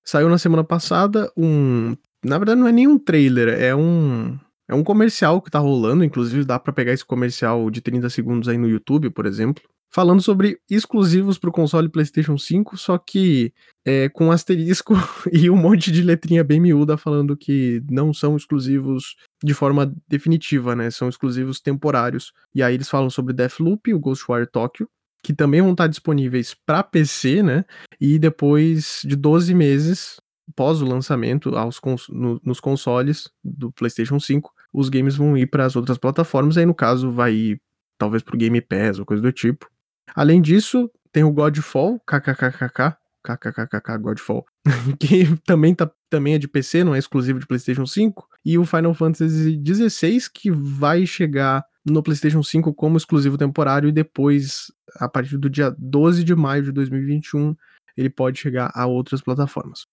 Saiu 0.03 0.29
na 0.29 0.37
semana 0.37 0.63
passada 0.63 1.31
um. 1.37 1.95
Na 2.23 2.37
verdade, 2.37 2.59
não 2.59 2.67
é 2.67 2.71
nem 2.71 2.87
um 2.87 2.97
trailer, 2.97 3.49
é 3.61 3.75
um. 3.75 4.37
É 4.67 4.73
um 4.73 4.83
comercial 4.83 5.41
que 5.41 5.51
tá 5.51 5.59
rolando, 5.59 6.03
inclusive 6.03 6.43
dá 6.43 6.57
para 6.57 6.73
pegar 6.73 6.91
esse 6.91 7.05
comercial 7.05 7.69
de 7.69 7.81
30 7.81 8.09
segundos 8.09 8.49
aí 8.49 8.57
no 8.57 8.67
YouTube, 8.67 9.11
por 9.11 9.27
exemplo 9.27 9.63
falando 9.95 10.21
sobre 10.21 10.59
exclusivos 10.69 11.37
para 11.37 11.49
o 11.49 11.53
console 11.53 11.87
PlayStation 11.87 12.37
5, 12.37 12.75
só 12.75 12.97
que 12.97 13.53
é, 13.85 14.09
com 14.09 14.29
asterisco 14.29 14.93
e 15.31 15.49
um 15.49 15.55
monte 15.55 15.89
de 15.89 16.01
letrinha 16.01 16.43
bem 16.43 16.59
miúda 16.59 16.97
falando 16.97 17.37
que 17.37 17.81
não 17.89 18.13
são 18.13 18.35
exclusivos 18.35 19.15
de 19.41 19.53
forma 19.53 19.95
definitiva, 20.05 20.75
né? 20.75 20.91
São 20.91 21.07
exclusivos 21.07 21.61
temporários. 21.61 22.33
E 22.53 22.61
aí 22.61 22.73
eles 22.73 22.89
falam 22.89 23.09
sobre 23.09 23.33
Deathloop 23.33 23.89
e 23.89 23.93
o 23.93 23.99
Ghostwire 23.99 24.51
Tokyo, 24.51 24.85
que 25.23 25.33
também 25.33 25.61
vão 25.61 25.71
estar 25.71 25.87
disponíveis 25.87 26.53
para 26.53 26.83
PC, 26.83 27.41
né? 27.41 27.63
E 27.97 28.19
depois 28.19 28.99
de 29.05 29.15
12 29.15 29.53
meses 29.53 30.17
pós 30.57 30.81
o 30.81 30.85
lançamento 30.85 31.55
aos 31.55 31.79
cons 31.79 32.07
no, 32.09 32.41
nos 32.43 32.59
consoles 32.59 33.29
do 33.41 33.71
PlayStation 33.71 34.19
5, 34.19 34.51
os 34.73 34.89
games 34.89 35.15
vão 35.15 35.37
ir 35.37 35.47
para 35.47 35.63
as 35.63 35.77
outras 35.77 35.97
plataformas. 35.97 36.57
Aí 36.57 36.65
no 36.65 36.75
caso 36.75 37.13
vai 37.13 37.33
ir 37.33 37.61
talvez 37.97 38.21
pro 38.21 38.37
Game 38.37 38.59
Pass 38.59 38.99
ou 38.99 39.05
coisa 39.05 39.23
do 39.23 39.31
tipo. 39.31 39.73
Além 40.13 40.41
disso, 40.41 40.89
tem 41.11 41.23
o 41.23 41.31
Godfall, 41.31 41.99
kkkk, 42.01 42.97
kkkk 43.23 43.97
Godfall, 43.99 44.45
que 44.99 45.35
também, 45.45 45.73
tá, 45.73 45.89
também 46.09 46.35
é 46.35 46.37
de 46.37 46.47
PC, 46.47 46.83
não 46.83 46.93
é 46.93 46.99
exclusivo 46.99 47.39
de 47.39 47.47
PlayStation 47.47 47.85
5, 47.85 48.27
e 48.45 48.57
o 48.57 48.65
Final 48.65 48.93
Fantasy 48.93 49.61
XVI, 49.65 50.29
que 50.33 50.51
vai 50.51 51.05
chegar 51.05 51.63
no 51.85 52.01
PlayStation 52.01 52.41
5 52.43 52.73
como 52.73 52.97
exclusivo 52.97 53.37
temporário 53.37 53.87
e 53.87 53.91
depois, 53.91 54.71
a 54.95 55.07
partir 55.07 55.37
do 55.37 55.49
dia 55.49 55.73
12 55.77 56.23
de 56.23 56.35
maio 56.35 56.63
de 56.63 56.71
2021, 56.71 57.55
ele 57.95 58.09
pode 58.09 58.39
chegar 58.39 58.71
a 58.73 58.85
outras 58.85 59.21
plataformas. 59.21 59.85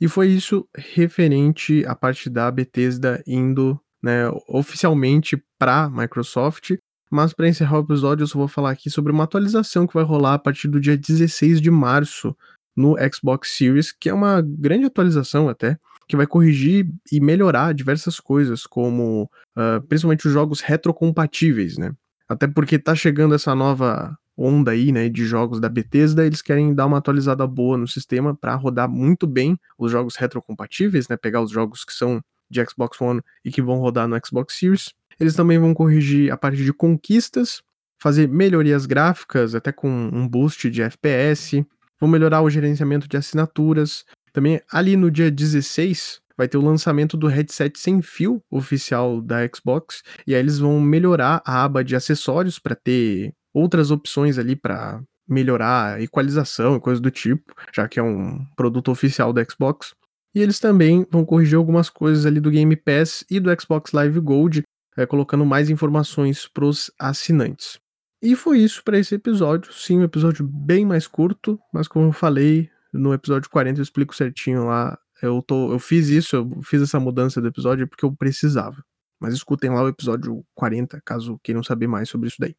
E 0.00 0.06
foi 0.06 0.28
isso 0.28 0.68
referente 0.76 1.84
à 1.86 1.94
parte 1.94 2.28
da 2.28 2.50
Bethesda 2.50 3.22
indo 3.26 3.80
né, 4.02 4.28
oficialmente 4.48 5.42
para 5.58 5.88
Microsoft 5.88 6.76
mas 7.10 7.32
para 7.32 7.48
encerrar 7.48 7.78
o 7.78 7.82
episódio, 7.82 8.22
eu 8.22 8.26
só 8.26 8.38
vou 8.38 8.48
falar 8.48 8.70
aqui 8.70 8.90
sobre 8.90 9.12
uma 9.12 9.24
atualização 9.24 9.86
que 9.86 9.94
vai 9.94 10.04
rolar 10.04 10.34
a 10.34 10.38
partir 10.38 10.68
do 10.68 10.80
dia 10.80 10.96
16 10.96 11.60
de 11.60 11.70
março 11.70 12.36
no 12.76 12.96
Xbox 13.12 13.56
Series, 13.56 13.92
que 13.92 14.08
é 14.08 14.14
uma 14.14 14.40
grande 14.40 14.86
atualização 14.86 15.48
até, 15.48 15.78
que 16.06 16.16
vai 16.16 16.26
corrigir 16.26 16.88
e 17.12 17.20
melhorar 17.20 17.74
diversas 17.74 18.18
coisas, 18.20 18.66
como 18.66 19.28
uh, 19.56 19.80
principalmente 19.88 20.26
os 20.26 20.32
jogos 20.32 20.60
retrocompatíveis, 20.60 21.76
né? 21.76 21.92
Até 22.28 22.46
porque 22.46 22.78
tá 22.78 22.94
chegando 22.94 23.34
essa 23.34 23.54
nova 23.54 24.16
onda 24.36 24.70
aí, 24.70 24.92
né, 24.92 25.08
de 25.08 25.26
jogos 25.26 25.58
da 25.58 25.68
Bethesda, 25.68 26.24
eles 26.24 26.40
querem 26.40 26.72
dar 26.72 26.86
uma 26.86 26.98
atualizada 26.98 27.44
boa 27.44 27.76
no 27.76 27.88
sistema 27.88 28.36
para 28.36 28.54
rodar 28.54 28.88
muito 28.88 29.26
bem 29.26 29.58
os 29.76 29.90
jogos 29.90 30.14
retrocompatíveis, 30.14 31.08
né, 31.08 31.16
pegar 31.16 31.42
os 31.42 31.50
jogos 31.50 31.84
que 31.84 31.92
são 31.92 32.22
de 32.48 32.64
Xbox 32.64 33.00
One 33.00 33.20
e 33.44 33.50
que 33.50 33.60
vão 33.60 33.78
rodar 33.78 34.06
no 34.06 34.16
Xbox 34.24 34.56
Series 34.56 34.94
eles 35.18 35.34
também 35.34 35.58
vão 35.58 35.74
corrigir 35.74 36.32
a 36.32 36.36
parte 36.36 36.62
de 36.62 36.72
conquistas, 36.72 37.62
fazer 38.00 38.28
melhorias 38.28 38.86
gráficas, 38.86 39.54
até 39.54 39.72
com 39.72 39.88
um 39.88 40.26
boost 40.28 40.70
de 40.70 40.82
FPS, 40.82 41.64
vão 42.00 42.08
melhorar 42.08 42.42
o 42.42 42.50
gerenciamento 42.50 43.08
de 43.08 43.16
assinaturas. 43.16 44.04
Também 44.32 44.60
ali 44.70 44.96
no 44.96 45.10
dia 45.10 45.30
16 45.30 46.20
vai 46.36 46.46
ter 46.46 46.56
o 46.56 46.62
lançamento 46.62 47.16
do 47.16 47.26
headset 47.26 47.78
sem 47.78 48.00
fio 48.00 48.40
oficial 48.48 49.20
da 49.20 49.38
Xbox, 49.52 50.02
e 50.24 50.34
aí 50.34 50.40
eles 50.40 50.60
vão 50.60 50.80
melhorar 50.80 51.42
a 51.44 51.64
aba 51.64 51.82
de 51.82 51.96
acessórios 51.96 52.60
para 52.60 52.76
ter 52.76 53.34
outras 53.52 53.90
opções 53.90 54.38
ali 54.38 54.54
para 54.54 55.02
melhorar 55.28 55.94
a 55.94 56.00
equalização 56.00 56.76
e 56.76 56.80
coisas 56.80 57.00
do 57.00 57.10
tipo, 57.10 57.52
já 57.74 57.88
que 57.88 57.98
é 57.98 58.02
um 58.02 58.46
produto 58.56 58.90
oficial 58.90 59.32
da 59.32 59.44
Xbox. 59.44 59.94
E 60.34 60.40
eles 60.40 60.60
também 60.60 61.04
vão 61.10 61.24
corrigir 61.24 61.56
algumas 61.56 61.90
coisas 61.90 62.24
ali 62.24 62.38
do 62.38 62.50
Game 62.50 62.74
Pass 62.76 63.24
e 63.28 63.40
do 63.40 63.50
Xbox 63.60 63.92
Live 63.92 64.20
Gold, 64.20 64.62
é, 64.98 65.06
colocando 65.06 65.46
mais 65.46 65.70
informações 65.70 66.48
para 66.48 66.64
os 66.64 66.90
assinantes. 66.98 67.78
E 68.20 68.34
foi 68.34 68.58
isso 68.58 68.82
para 68.82 68.98
esse 68.98 69.14
episódio. 69.14 69.72
Sim, 69.72 69.98
um 70.00 70.02
episódio 70.02 70.44
bem 70.44 70.84
mais 70.84 71.06
curto, 71.06 71.56
mas 71.72 71.86
como 71.86 72.06
eu 72.06 72.12
falei, 72.12 72.68
no 72.92 73.14
episódio 73.14 73.48
40 73.48 73.78
eu 73.78 73.82
explico 73.84 74.14
certinho 74.14 74.66
lá. 74.66 74.98
Eu, 75.22 75.40
tô, 75.40 75.70
eu 75.70 75.78
fiz 75.78 76.08
isso, 76.08 76.34
eu 76.34 76.62
fiz 76.62 76.82
essa 76.82 76.98
mudança 76.98 77.40
do 77.40 77.46
episódio 77.46 77.86
porque 77.86 78.04
eu 78.04 78.12
precisava. 78.12 78.84
Mas 79.20 79.34
escutem 79.34 79.70
lá 79.70 79.84
o 79.84 79.88
episódio 79.88 80.44
40, 80.56 81.00
caso 81.04 81.38
queiram 81.44 81.62
saber 81.62 81.86
mais 81.86 82.08
sobre 82.08 82.26
isso 82.26 82.36
daí. 82.40 82.56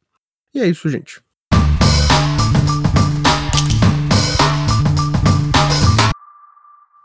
E 0.54 0.62
é 0.62 0.68
isso, 0.68 0.88
gente. 0.88 1.22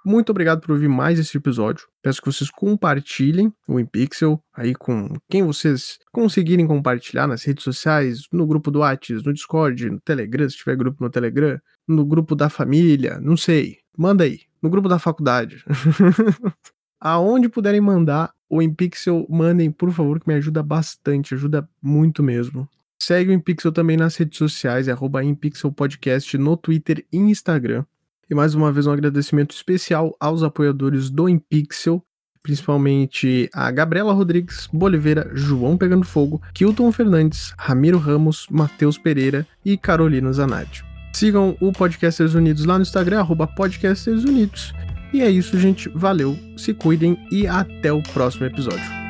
Muito 0.05 0.31
obrigado 0.31 0.61
por 0.61 0.73
ouvir 0.73 0.89
mais 0.89 1.19
esse 1.19 1.37
episódio. 1.37 1.87
Peço 2.03 2.21
que 2.21 2.31
vocês 2.31 2.51
compartilhem 2.51 3.51
o 3.67 3.81
InPixel 3.81 4.39
aí 4.53 4.75
com 4.75 5.09
quem 5.31 5.43
vocês 5.43 5.99
conseguirem 6.13 6.67
compartilhar 6.67 7.27
nas 7.27 7.43
redes 7.43 7.65
sociais, 7.65 8.29
no 8.31 8.47
grupo 8.47 8.71
do 8.71 8.81
Whats, 8.81 9.25
no 9.25 9.33
Discord, 9.33 9.89
no 9.89 10.01
Telegram, 10.01 10.49
se 10.49 10.59
tiver 10.59 10.77
grupo 10.77 11.03
no 11.03 11.09
Telegram, 11.09 11.59
no 11.89 12.05
grupo 12.05 12.35
da 12.35 12.51
família, 12.51 13.19
não 13.19 13.37
sei. 13.37 13.79
Manda 13.97 14.25
aí, 14.25 14.41
no 14.61 14.69
grupo 14.69 14.89
da 14.89 14.99
faculdade. 14.99 15.65
Aonde 17.01 17.49
puderem 17.49 17.81
mandar 17.81 18.31
o 18.49 18.61
InPixel, 18.61 19.27
mandem, 19.31 19.71
por 19.71 19.91
favor, 19.91 20.21
que 20.21 20.29
me 20.29 20.35
ajuda 20.35 20.63
bastante, 20.63 21.35
ajuda 21.35 21.67
muito 21.83 22.23
mesmo. 22.23 22.69
Segue 23.01 23.31
o 23.31 23.33
InPixel 23.33 23.73
também 23.73 23.97
nas 23.97 24.17
redes 24.17 24.39
sociais, 24.39 24.87
é 24.87 24.93
arroba 24.93 25.25
InPixel 25.25 25.73
Podcast 25.73 26.37
no 26.37 26.57
Twitter 26.57 27.07
e 27.13 27.17
Instagram. 27.17 27.85
E 28.31 28.35
mais 28.35 28.55
uma 28.55 28.73
vez 28.73 28.87
um 28.87 28.93
agradecimento 28.93 29.55
especial 29.55 30.17
aos 30.19 30.43
apoiadores 30.43 31.11
do 31.11 31.29
Impixel, 31.29 32.03
principalmente 32.43 33.49
a 33.53 33.71
Gabriela 33.71 34.13
Rodrigues, 34.13 34.69
Boliveira, 34.73 35.31
João 35.35 35.77
Pegando 35.77 36.05
Fogo, 36.05 36.41
Kilton 36.53 36.93
Fernandes, 36.93 37.55
Ramiro 37.59 37.99
Ramos, 37.99 38.47
Matheus 38.51 38.99
Pereira 38.99 39.47
e 39.65 39.77
Carolina 39.77 40.33
Zanatti. 40.33 40.85
Sigam 41.13 41.57
o 41.61 41.73
Podcasters 41.73 42.35
Unidos 42.35 42.65
lá 42.65 42.77
no 42.77 42.83
Instagram, 42.83 43.21
arroba 43.21 43.47
Podcasters 43.47 44.25
Unidos. 44.25 44.75
E 45.13 45.23
é 45.23 45.31
isso, 45.31 45.59
gente. 45.59 45.89
Valeu, 45.91 46.37
se 46.57 46.75
cuidem 46.75 47.17
e 47.31 47.47
até 47.47 47.93
o 47.93 48.03
próximo 48.03 48.47
episódio. 48.47 49.04